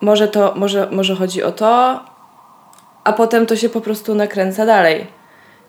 może, 0.00 0.28
to, 0.28 0.54
może, 0.56 0.88
może 0.90 1.16
chodzi 1.16 1.42
o 1.42 1.52
to, 1.52 2.00
a 3.04 3.12
potem 3.12 3.46
to 3.46 3.56
się 3.56 3.68
po 3.68 3.80
prostu 3.80 4.14
nakręca 4.14 4.66
dalej. 4.66 5.15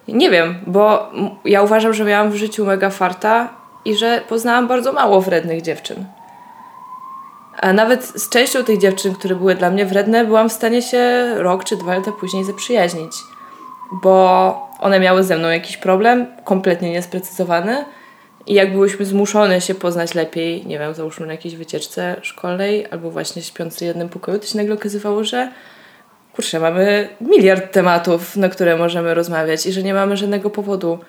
Nie 0.08 0.30
wiem, 0.30 0.56
bo 0.68 1.12
ja 1.46 1.62
uważam, 1.62 1.94
że 1.94 2.04
miałam 2.04 2.32
w 2.32 2.36
życiu 2.36 2.66
mega 2.66 2.90
farta 2.90 3.50
i 3.86 3.96
że 3.96 4.22
poznałam 4.30 4.68
bardzo 4.68 4.94
mało 4.94 5.22
wrednych 5.22 5.62
dziewczyn. 5.62 6.06
A 7.58 7.74
nawet 7.74 8.06
z 8.06 8.30
częścią 8.30 8.64
tych 8.64 8.80
dziewczyn, 8.80 9.16
które 9.16 9.36
były 9.36 9.56
dla 9.56 9.70
mnie 9.70 9.86
wredne, 9.86 10.26
byłam 10.26 10.50
w 10.50 10.54
stanie 10.54 10.82
się 10.82 11.34
rok 11.38 11.64
czy 11.64 11.78
dwa 11.78 11.96
lata 11.96 12.12
później 12.12 12.44
zaprzyjaźnić. 12.44 13.12
Bo 13.92 14.70
one 14.80 15.00
miały 15.00 15.24
ze 15.24 15.38
mną 15.38 15.50
jakiś 15.50 15.78
problem, 15.78 16.26
kompletnie 16.44 16.92
niesprecyzowany. 16.92 17.86
I 18.46 18.54
jak 18.54 18.72
byłyśmy 18.72 19.06
zmuszone 19.06 19.62
się 19.62 19.76
poznać 19.76 20.16
lepiej, 20.16 20.66
nie 20.66 20.80
wiem, 20.80 20.94
załóżmy 20.94 21.26
na 21.28 21.34
jakiejś 21.34 21.56
wycieczce 21.56 22.16
szkolnej, 22.22 22.88
albo 22.92 23.12
właśnie 23.12 23.42
śpiący 23.42 23.78
w 23.78 23.88
jednym 23.88 24.10
pokoju, 24.10 24.40
to 24.40 24.46
się 24.46 24.58
nagle 24.58 24.76
okazywało, 24.76 25.24
że 25.24 25.52
kurczę, 26.38 26.60
mamy 26.60 27.10
miliard 27.22 27.72
tematów, 27.72 28.36
na 28.36 28.50
które 28.50 28.78
możemy 28.78 29.14
rozmawiać 29.14 29.66
i 29.66 29.72
że 29.72 29.84
nie 29.84 29.94
mamy 29.94 30.18
żadnego 30.18 30.50
powodu, 30.50 31.00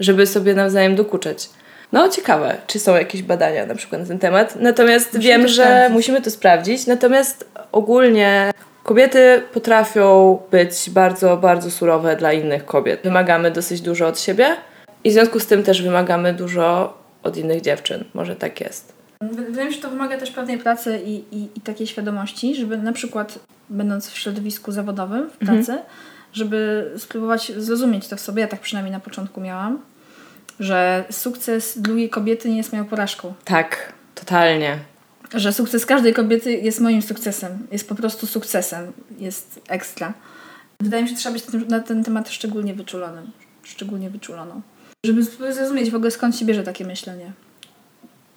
żeby 0.00 0.26
sobie 0.26 0.54
nawzajem 0.54 0.96
dokuczać. 0.96 1.50
No, 1.92 2.08
ciekawe, 2.08 2.56
czy 2.66 2.78
są 2.78 2.96
jakieś 2.96 3.22
badania 3.22 3.66
na 3.66 3.74
przykład 3.74 4.00
na 4.02 4.08
ten 4.08 4.18
temat. 4.18 4.56
Natomiast 4.56 5.14
musimy 5.14 5.24
wiem, 5.24 5.48
że 5.48 5.62
sprawdzić. 5.62 5.92
musimy 5.94 6.22
to 6.22 6.30
sprawdzić. 6.30 6.86
Natomiast 6.86 7.50
ogólnie 7.72 8.50
kobiety 8.82 9.42
potrafią 9.52 10.38
być 10.50 10.90
bardzo, 10.90 11.36
bardzo 11.36 11.70
surowe 11.70 12.16
dla 12.16 12.32
innych 12.32 12.64
kobiet. 12.64 13.00
Wymagamy 13.04 13.50
dosyć 13.50 13.80
dużo 13.80 14.06
od 14.06 14.20
siebie 14.20 14.46
i 15.04 15.10
w 15.10 15.12
związku 15.12 15.40
z 15.40 15.46
tym 15.46 15.62
też 15.62 15.82
wymagamy 15.82 16.32
dużo 16.32 16.98
od 17.22 17.36
innych 17.36 17.60
dziewczyn. 17.60 18.04
Może 18.14 18.36
tak 18.36 18.60
jest. 18.60 18.92
Wydaje 19.20 19.66
mi 19.66 19.72
się, 19.72 19.76
że 19.76 19.82
to 19.82 19.90
wymaga 19.90 20.18
też 20.18 20.30
pewnej 20.30 20.58
pracy 20.58 21.00
i, 21.04 21.14
i, 21.36 21.48
i 21.56 21.60
takiej 21.60 21.86
świadomości, 21.86 22.54
żeby 22.54 22.76
na 22.76 22.92
przykład 22.92 23.38
będąc 23.70 24.08
w 24.08 24.18
środowisku 24.18 24.72
zawodowym, 24.72 25.30
w 25.30 25.36
pracy, 25.36 25.72
mhm. 25.72 25.80
żeby 26.32 26.90
spróbować 26.96 27.52
zrozumieć 27.56 28.08
to 28.08 28.16
w 28.16 28.20
sobie, 28.20 28.42
ja 28.42 28.48
tak 28.48 28.60
przynajmniej 28.60 28.92
na 28.92 29.00
początku 29.00 29.40
miałam, 29.40 29.78
że 30.60 31.04
sukces 31.10 31.78
drugiej 31.78 32.10
kobiety 32.10 32.50
nie 32.50 32.56
jest 32.56 32.72
moją 32.72 32.84
porażką. 32.84 33.34
Tak, 33.44 33.92
totalnie. 34.14 34.78
Że 35.34 35.52
sukces 35.52 35.86
każdej 35.86 36.14
kobiety 36.14 36.52
jest 36.52 36.80
moim 36.80 37.02
sukcesem. 37.02 37.66
Jest 37.72 37.88
po 37.88 37.94
prostu 37.94 38.26
sukcesem. 38.26 38.92
Jest 39.18 39.60
ekstra. 39.68 40.12
Wydaje 40.80 41.02
mi 41.02 41.08
się, 41.08 41.14
że 41.14 41.20
trzeba 41.20 41.32
być 41.32 41.68
na 41.68 41.80
ten 41.80 42.04
temat 42.04 42.30
szczególnie 42.30 42.74
wyczulonym. 42.74 43.30
Szczególnie 43.62 44.10
wyczuloną. 44.10 44.62
Żeby 45.04 45.22
zrozumieć 45.22 45.90
w 45.90 45.94
ogóle 45.94 46.10
skąd 46.10 46.36
się 46.36 46.44
bierze 46.44 46.62
takie 46.62 46.84
myślenie. 46.84 47.32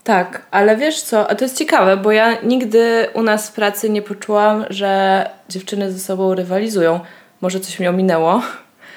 Tak, 0.03 0.45
ale 0.51 0.77
wiesz 0.77 1.01
co, 1.01 1.29
a 1.29 1.35
to 1.35 1.45
jest 1.45 1.57
ciekawe, 1.57 1.97
bo 1.97 2.11
ja 2.11 2.41
nigdy 2.41 3.07
u 3.13 3.23
nas 3.23 3.49
w 3.49 3.53
pracy 3.53 3.89
nie 3.89 4.01
poczułam, 4.01 4.65
że 4.69 5.29
dziewczyny 5.49 5.91
ze 5.91 5.99
sobą 5.99 6.35
rywalizują. 6.35 6.99
Może 7.41 7.59
coś 7.59 7.79
mi 7.79 7.87
ominęło, 7.87 8.41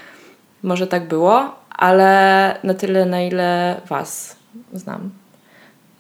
może 0.62 0.86
tak 0.86 1.08
było, 1.08 1.54
ale 1.70 2.56
na 2.64 2.74
tyle, 2.74 3.06
na 3.06 3.22
ile 3.22 3.80
Was 3.88 4.36
znam. 4.72 5.10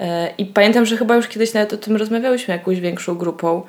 E, 0.00 0.30
I 0.38 0.46
pamiętam, 0.46 0.86
że 0.86 0.96
chyba 0.96 1.16
już 1.16 1.28
kiedyś 1.28 1.54
nawet 1.54 1.72
o 1.72 1.76
tym 1.76 1.96
rozmawiałyśmy 1.96 2.54
jakąś 2.54 2.80
większą 2.80 3.14
grupą. 3.14 3.62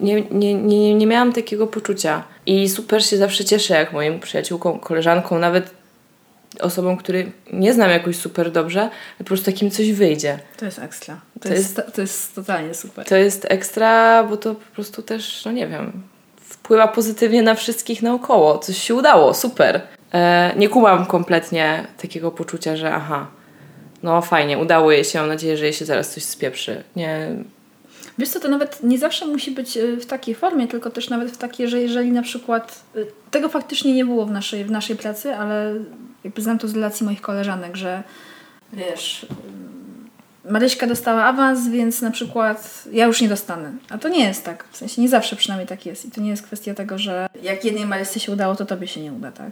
Nie, 0.00 0.20
nie, 0.20 0.54
nie, 0.54 0.94
nie 0.94 1.06
miałam 1.06 1.32
takiego 1.32 1.66
poczucia. 1.66 2.22
I 2.46 2.68
super 2.68 3.04
się 3.06 3.16
zawsze 3.16 3.44
cieszę, 3.44 3.74
jak 3.74 3.92
moim 3.92 4.20
przyjaciółką, 4.20 4.78
koleżanką, 4.78 5.38
nawet 5.38 5.70
osobą, 6.60 6.96
który 6.96 7.32
nie 7.52 7.72
znam 7.74 7.90
jakoś 7.90 8.16
super 8.16 8.50
dobrze, 8.52 8.90
po 9.18 9.24
prostu 9.24 9.46
takim 9.46 9.70
coś 9.70 9.92
wyjdzie. 9.92 10.38
To 10.56 10.64
jest 10.64 10.78
ekstra. 10.78 11.20
To, 11.40 11.48
to 11.48 11.54
jest, 11.54 11.76
jest, 11.76 11.94
to 11.94 12.00
jest 12.00 12.34
totalnie 12.34 12.74
super. 12.74 13.06
To 13.06 13.16
jest 13.16 13.46
ekstra, 13.48 14.24
bo 14.24 14.36
to 14.36 14.54
po 14.54 14.74
prostu 14.74 15.02
też, 15.02 15.44
no 15.44 15.52
nie 15.52 15.68
wiem, 15.68 16.02
wpływa 16.36 16.88
pozytywnie 16.88 17.42
na 17.42 17.54
wszystkich 17.54 18.02
naokoło. 18.02 18.58
Coś 18.58 18.78
się 18.78 18.94
udało, 18.94 19.34
super. 19.34 19.80
E, 20.12 20.52
nie 20.56 20.68
kumam 20.68 21.06
kompletnie 21.06 21.86
takiego 22.02 22.30
poczucia, 22.30 22.76
że 22.76 22.94
aha, 22.94 23.26
no 24.02 24.22
fajnie, 24.22 24.58
udało 24.58 24.92
jej 24.92 25.04
się, 25.04 25.18
mam 25.18 25.28
nadzieję, 25.28 25.56
że 25.56 25.64
jej 25.64 25.72
się 25.72 25.84
zaraz 25.84 26.10
coś 26.10 26.22
spieprzy. 26.22 26.82
Nie. 26.96 27.28
Wiesz 28.18 28.28
co, 28.28 28.40
to 28.40 28.48
nawet 28.48 28.82
nie 28.82 28.98
zawsze 28.98 29.26
musi 29.26 29.50
być 29.50 29.76
e, 29.76 29.96
w 29.96 30.06
takiej 30.06 30.34
formie, 30.34 30.68
tylko 30.68 30.90
też 30.90 31.10
nawet 31.10 31.30
w 31.30 31.36
takiej, 31.36 31.68
że 31.68 31.80
jeżeli 31.80 32.12
na 32.12 32.22
przykład 32.22 32.82
e, 32.96 32.98
tego 33.30 33.48
faktycznie 33.48 33.94
nie 33.94 34.04
było 34.04 34.26
w 34.26 34.30
naszej, 34.30 34.64
w 34.64 34.70
naszej 34.70 34.96
pracy, 34.96 35.34
ale 35.34 35.74
jakby 36.24 36.42
znam 36.42 36.58
to 36.58 36.68
z 36.68 36.74
relacji 36.74 37.06
moich 37.06 37.20
koleżanek, 37.20 37.76
że 37.76 38.02
wiesz, 38.72 39.26
Maryśka 40.50 40.86
dostała 40.86 41.24
awans, 41.24 41.68
więc 41.68 42.02
na 42.02 42.10
przykład 42.10 42.84
ja 42.92 43.06
już 43.06 43.20
nie 43.20 43.28
dostanę. 43.28 43.72
A 43.90 43.98
to 43.98 44.08
nie 44.08 44.24
jest 44.24 44.44
tak. 44.44 44.64
W 44.70 44.76
sensie 44.76 45.02
nie 45.02 45.08
zawsze 45.08 45.36
przynajmniej 45.36 45.68
tak 45.68 45.86
jest. 45.86 46.04
I 46.04 46.10
to 46.10 46.20
nie 46.20 46.30
jest 46.30 46.42
kwestia 46.42 46.74
tego, 46.74 46.98
że 46.98 47.28
jak 47.42 47.64
jednej 47.64 47.86
Marysce 47.86 48.20
się 48.20 48.32
udało, 48.32 48.56
to 48.56 48.66
tobie 48.66 48.86
się 48.86 49.00
nie 49.00 49.12
uda, 49.12 49.32
tak? 49.32 49.50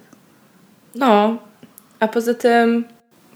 No, 0.94 1.38
a 2.00 2.08
poza 2.08 2.34
tym 2.34 2.84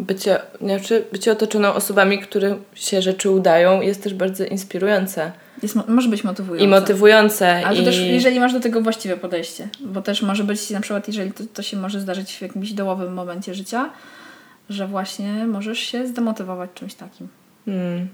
bycie, 0.01 0.39
znaczy 0.61 1.05
bycie 1.13 1.33
otoczoną 1.33 1.75
osobami, 1.75 2.19
którym 2.19 2.65
się 2.75 3.03
rzeczy 3.03 3.31
udają 3.31 3.81
jest 3.81 4.03
też 4.03 4.15
bardzo 4.15 4.45
inspirujące. 4.45 5.33
Jest, 5.63 5.89
może 5.89 6.09
być 6.09 6.25
motywujące. 6.25 6.65
I 6.65 6.69
motywujące. 6.69 7.67
Ale 7.67 7.81
i... 7.81 7.85
też 7.85 7.99
jeżeli 7.99 8.41
masz 8.41 8.53
do 8.53 8.61
tego 8.61 8.81
właściwe 8.81 9.17
podejście, 9.17 9.69
bo 9.81 10.03
też 10.03 10.23
może 10.23 10.45
być 10.45 10.71
na 10.71 10.81
przykład, 10.81 11.09
jeżeli 11.09 11.33
to, 11.33 11.45
to 11.55 11.63
się 11.63 11.77
może 11.77 12.01
zdarzyć 12.01 12.37
w 12.37 12.43
jakimś 12.43 12.73
dołowym 12.73 13.15
momencie 13.15 13.55
życia, 13.55 13.91
że 14.71 14.87
właśnie 14.87 15.47
możesz 15.47 15.79
się 15.79 16.07
zdemotywować 16.07 16.71
czymś 16.75 16.95
takim. 16.95 17.29
Hmm. 17.65 18.09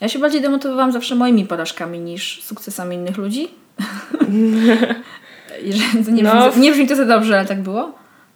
Ja 0.00 0.08
się 0.08 0.18
bardziej 0.18 0.40
demotywowałam 0.40 0.92
zawsze 0.92 1.14
moimi 1.14 1.46
porażkami 1.46 1.98
niż 1.98 2.42
sukcesami 2.42 2.96
innych 2.96 3.16
ludzi. 3.16 3.48
Jeżeli, 5.62 6.12
nie, 6.12 6.22
no. 6.22 6.50
brzmi, 6.50 6.62
nie 6.62 6.72
brzmi 6.72 6.88
to 6.88 6.96
za 6.96 7.04
dobrze, 7.04 7.38
ale 7.38 7.48
tak 7.48 7.62
było. 7.62 7.92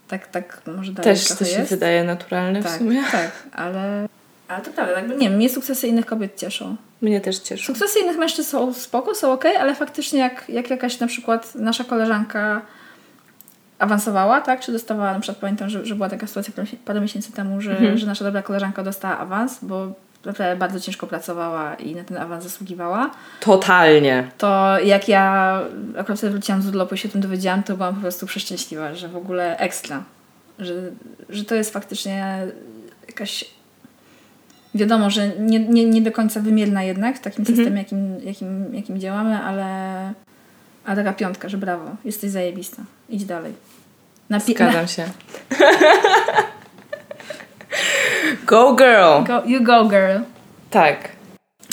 Tak, 0.08 0.26
tak 0.26 0.62
może 0.76 0.92
dalej 0.92 1.14
Też 1.14 1.28
to 1.28 1.44
się 1.44 1.58
jest. 1.58 1.70
wydaje 1.70 2.04
naturalne 2.04 2.62
tak, 2.62 2.72
w 2.72 2.78
sumie. 2.78 3.02
Tak, 3.12 3.32
ale, 3.52 4.08
ale 4.48 4.62
to 4.62 4.70
prawda. 4.70 4.92
Jakby, 4.92 5.16
nie 5.16 5.28
wiem, 5.28 5.36
mnie 5.36 5.48
sukcesy 5.48 5.88
innych 5.88 6.06
kobiet 6.06 6.40
cieszą. 6.40 6.76
Mnie 7.00 7.20
też 7.20 7.38
cieszą. 7.38 7.66
Sukcesy 7.66 7.98
innych 7.98 8.18
mężczyzn 8.18 8.50
są 8.50 8.74
spoko, 8.74 9.14
są 9.14 9.32
ok, 9.32 9.44
ale 9.60 9.74
faktycznie 9.74 10.18
jak, 10.18 10.48
jak 10.48 10.70
jakaś 10.70 11.00
na 11.00 11.06
przykład 11.06 11.54
nasza 11.54 11.84
koleżanka 11.84 12.62
awansowała, 13.78 14.40
tak? 14.40 14.60
Czy 14.60 14.72
dostawała, 14.72 15.12
na 15.12 15.20
przykład 15.20 15.38
pamiętam, 15.40 15.70
że, 15.70 15.86
że 15.86 15.94
była 15.94 16.08
taka 16.08 16.26
sytuacja 16.26 16.52
parę 16.84 17.00
miesięcy 17.00 17.32
temu, 17.32 17.60
że, 17.60 17.70
mhm. 17.70 17.98
że 17.98 18.06
nasza 18.06 18.24
dobra 18.24 18.42
koleżanka 18.42 18.82
dostała 18.82 19.18
awans, 19.18 19.58
bo 19.62 19.92
bardzo 20.58 20.80
ciężko 20.80 21.06
pracowała 21.06 21.74
i 21.74 21.94
na 21.94 22.04
ten 22.04 22.16
awans 22.16 22.44
zasługiwała. 22.44 23.10
Totalnie. 23.40 24.30
To 24.38 24.78
jak 24.78 25.08
ja 25.08 25.60
akurat 25.98 26.18
wtedy 26.18 26.32
wróciłam 26.32 26.62
z 26.62 26.68
urlopu 26.68 26.94
i 26.94 26.98
się 26.98 27.08
o 27.08 27.12
tym 27.12 27.20
dowiedziałam, 27.20 27.62
to 27.62 27.76
byłam 27.76 27.94
po 27.94 28.00
prostu 28.00 28.26
przeszczęśliwa, 28.26 28.94
że 28.94 29.08
w 29.08 29.16
ogóle 29.16 29.58
ekstra. 29.58 30.02
Że, 30.58 30.74
że 31.28 31.44
to 31.44 31.54
jest 31.54 31.72
faktycznie 31.72 32.46
jakaś 33.08 33.55
wiadomo, 34.76 35.10
że 35.10 35.28
nie, 35.28 35.58
nie, 35.58 35.84
nie 35.84 36.02
do 36.02 36.12
końca 36.12 36.40
wymierna 36.40 36.82
jednak 36.82 37.16
w 37.16 37.20
takim 37.20 37.40
mhm. 37.40 37.56
systemie, 37.56 37.78
jakim, 37.78 38.20
jakim, 38.24 38.74
jakim 38.74 39.00
działamy, 39.00 39.38
ale, 39.38 39.66
ale 40.84 40.96
taka 40.96 41.12
piątka, 41.12 41.48
że 41.48 41.58
brawo, 41.58 41.96
jesteś 42.04 42.30
zajebista. 42.30 42.82
Idź 43.08 43.24
dalej. 43.24 43.52
Na 44.30 44.40
Zgadzam 44.40 44.88
się. 44.96 45.04
Go 48.46 48.74
girl! 48.74 49.24
Go, 49.26 49.42
you 49.46 49.62
go 49.62 49.84
girl. 49.84 50.22
Tak. 50.70 51.15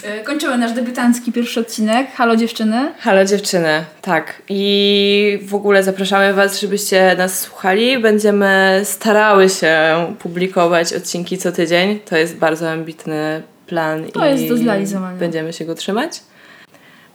E, 0.04 0.24
kończymy 0.24 0.58
nasz 0.58 0.72
debiutancki 0.72 1.32
pierwszy 1.32 1.60
odcinek. 1.60 2.08
Halo 2.16 2.36
dziewczyny. 2.36 2.94
Halo 3.00 3.26
dziewczyny, 3.26 3.86
tak. 4.02 4.42
I 4.50 5.40
w 5.44 5.56
ogóle 5.56 5.84
zapraszamy 5.84 6.34
Was, 6.34 6.60
żebyście 6.60 7.16
nas 7.18 7.40
słuchali. 7.40 8.00
Będziemy 8.00 8.82
starały 8.84 9.50
się 9.50 9.76
publikować 10.20 10.94
odcinki 10.94 11.38
co 11.38 11.52
tydzień. 11.52 12.00
To 12.00 12.18
jest 12.18 12.36
bardzo 12.38 12.72
ambitny 12.72 13.42
plan 13.68 14.06
to 14.06 14.26
i 14.26 14.30
jest 14.30 14.48
do 14.48 14.58
zrealizowania. 14.58 15.18
będziemy 15.18 15.54
się 15.54 15.66
go 15.66 15.76
trzymać. 15.76 16.20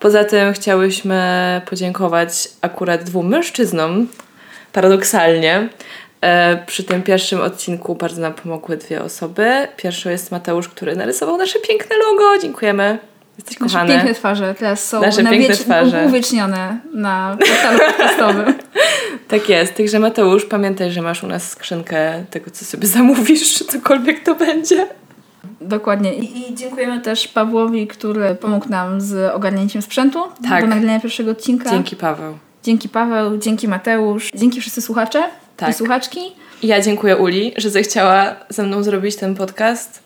Poza 0.00 0.24
tym 0.24 0.52
chciałyśmy 0.52 1.60
podziękować 1.70 2.48
akurat 2.60 3.04
dwóm 3.04 3.28
mężczyznom, 3.28 4.08
paradoksalnie, 4.72 5.68
przy 6.66 6.84
tym 6.84 7.02
pierwszym 7.02 7.40
odcinku 7.40 7.94
bardzo 7.94 8.20
nam 8.20 8.34
pomogły 8.34 8.76
dwie 8.76 9.02
osoby. 9.02 9.68
Pierwszą 9.76 10.10
jest 10.10 10.30
Mateusz, 10.30 10.68
który 10.68 10.96
narysował 10.96 11.36
nasze 11.36 11.58
piękne 11.58 11.96
logo. 11.96 12.38
Dziękujemy. 12.42 12.98
Jesteś 13.38 13.60
nasze 13.60 13.72
kochany. 13.72 13.94
piękne 13.94 14.14
twarze 14.14 14.54
teraz 14.58 14.84
są 14.84 15.00
nasze 15.00 15.22
na 15.22 15.30
piękne 15.30 15.56
twarze. 15.56 16.04
uwiecznione 16.06 16.80
na 16.94 17.36
portalu 17.40 17.78
podcastowym. 17.78 18.54
tak 19.28 19.48
jest. 19.48 19.74
Także 19.74 19.98
Mateusz, 19.98 20.44
pamiętaj, 20.44 20.92
że 20.92 21.02
masz 21.02 21.22
u 21.22 21.26
nas 21.26 21.50
skrzynkę 21.50 22.24
tego, 22.30 22.50
co 22.50 22.64
sobie 22.64 22.88
zamówisz, 22.88 23.54
czy 23.54 23.64
cokolwiek 23.64 24.24
to 24.24 24.34
będzie. 24.34 24.86
Dokładnie. 25.60 26.14
I, 26.14 26.50
I, 26.50 26.54
dziękujemy 26.54 27.00
też 27.00 27.28
Pawłowi, 27.28 27.86
który 27.86 28.34
pomógł 28.34 28.68
nam 28.68 29.00
z 29.00 29.34
ogarnięciem 29.34 29.82
sprzętu 29.82 30.18
tak. 30.48 30.64
do 30.64 30.70
nagrania 30.70 31.00
pierwszego 31.00 31.30
odcinka. 31.30 31.70
Dzięki 31.70 31.96
Paweł. 31.96 32.38
Dzięki 32.62 32.88
Paweł, 32.88 33.38
dzięki 33.38 33.68
Mateusz, 33.68 34.30
dzięki 34.34 34.60
wszyscy 34.60 34.82
słuchacze 34.82 35.22
tak. 35.58 35.70
i 35.70 35.74
słuchaczki. 35.74 36.20
Ja 36.62 36.80
dziękuję 36.80 37.16
Uli, 37.16 37.52
że 37.56 37.70
zechciała 37.70 38.36
ze 38.48 38.62
mną 38.62 38.82
zrobić 38.82 39.16
ten 39.16 39.34
podcast. 39.34 40.02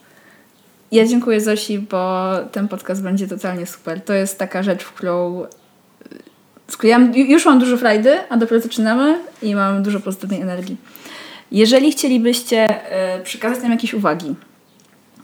Ja 0.91 1.05
dziękuję 1.05 1.41
Zosi, 1.41 1.79
bo 1.79 2.31
ten 2.51 2.67
podcast 2.67 3.03
będzie 3.03 3.27
totalnie 3.27 3.65
super. 3.65 4.01
To 4.01 4.13
jest 4.13 4.39
taka 4.39 4.63
rzecz, 4.63 4.83
w 4.83 4.93
którą 4.93 5.45
ja 6.83 6.99
już 7.13 7.45
mam 7.45 7.59
dużo 7.59 7.77
frajdy, 7.77 8.17
a 8.29 8.37
dopiero 8.37 8.61
zaczynamy 8.61 9.19
i 9.41 9.55
mam 9.55 9.83
dużo 9.83 9.99
pozytywnej 9.99 10.41
energii. 10.41 10.77
Jeżeli 11.51 11.91
chcielibyście 11.91 12.91
e, 12.91 13.19
przekazać 13.23 13.63
nam 13.63 13.71
jakieś 13.71 13.93
uwagi, 13.93 14.35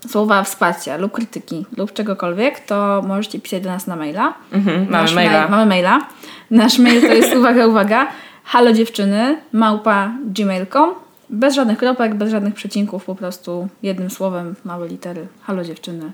słowa 0.07 0.43
wsparcia 0.43 0.97
lub 0.97 1.11
krytyki 1.11 1.65
lub 1.77 1.93
czegokolwiek, 1.93 2.59
to 2.59 3.03
możecie 3.07 3.39
pisać 3.39 3.63
do 3.63 3.69
nas 3.69 3.87
na 3.87 3.95
maila. 3.95 4.33
Mhm, 4.51 4.79
mamy 4.79 4.91
Nasz 4.91 5.13
maila. 5.13 5.39
Mail, 5.39 5.51
mamy 5.51 5.65
maila. 5.65 6.07
Nasz 6.51 6.79
mail 6.79 7.01
to 7.01 7.13
jest 7.13 7.35
uwaga, 7.35 7.67
uwaga, 7.67 8.07
halo 8.49 8.73
dziewczyny, 8.73 9.37
małpa 9.51 10.13
gmail.com 10.25 10.95
bez 11.29 11.55
żadnych 11.55 11.77
kropek, 11.77 12.15
bez 12.15 12.31
żadnych 12.31 12.53
przecinków, 12.53 13.05
po 13.05 13.15
prostu 13.15 13.67
jednym 13.83 14.09
słowem, 14.09 14.55
małe 14.63 14.87
litery, 14.87 15.27
halo 15.41 15.63
dziewczyny. 15.63 16.11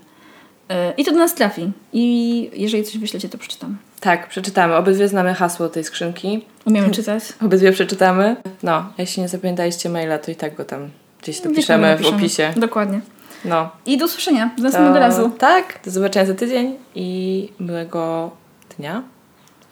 Yy, 0.68 0.76
I 0.96 1.04
to 1.04 1.12
do 1.12 1.18
nas 1.18 1.34
trafi. 1.34 1.72
I 1.92 2.50
jeżeli 2.52 2.84
coś 2.84 2.98
wyślecie, 2.98 3.28
to 3.28 3.38
przeczytam. 3.38 3.76
Tak, 4.00 4.28
przeczytamy. 4.28 4.76
Obydwie 4.76 5.08
znamy 5.08 5.34
hasło 5.34 5.68
tej 5.68 5.84
skrzynki. 5.84 6.44
Umiemy 6.64 6.90
czytać? 6.98 7.22
Obydwie 7.42 7.72
przeczytamy. 7.72 8.36
No, 8.62 8.84
jeśli 8.98 9.22
nie 9.22 9.28
zapamiętaliście 9.28 9.88
maila, 9.88 10.18
to 10.18 10.30
i 10.30 10.34
tak 10.34 10.54
go 10.54 10.64
tam 10.64 10.90
gdzieś 11.22 11.40
dopiszemy 11.40 11.98
w 11.98 12.06
opisie. 12.06 12.52
Dokładnie. 12.56 13.00
No. 13.44 13.70
I 13.86 13.98
do 13.98 14.04
usłyszenia. 14.04 14.46
Do 14.46 14.56
To, 14.56 14.62
następnego 14.62 14.98
razu. 14.98 15.30
Tak, 15.38 15.80
do 15.84 15.90
zobaczenia 15.90 16.26
za 16.26 16.34
tydzień 16.34 16.76
i 16.94 17.48
miłego 17.60 18.30
dnia, 18.78 19.02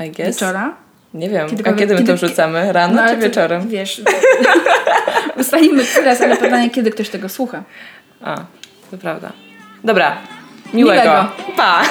I 0.07 0.11
guess. 0.11 0.29
Wieczora. 0.29 0.84
Nie 1.15 1.29
wiem, 1.31 1.47
a 1.47 1.49
Kiedykolwiek- 1.51 1.79
kiedy 1.79 1.95
my 1.95 2.01
kiedy- 2.01 2.13
to 2.13 2.27
wrzucamy? 2.27 2.73
Rano 2.73 3.03
No, 3.03 3.09
czy 3.09 3.17
wieczorem? 3.17 3.69
Wiesz. 3.69 4.03
Ustalimy 5.41 5.85
teraz, 5.95 6.21
ale 6.21 6.37
pytanie, 6.37 6.71
kiedy 6.71 6.91
ktoś 6.91 7.09
tego 7.09 7.29
słucha. 7.29 7.63
A, 8.23 8.37
to 8.91 8.99
prawda. 8.99 9.33
Dobra, 9.85 10.17
miłego. 10.75 11.03
Miłego. 11.03 11.29
Pa! 11.57 11.83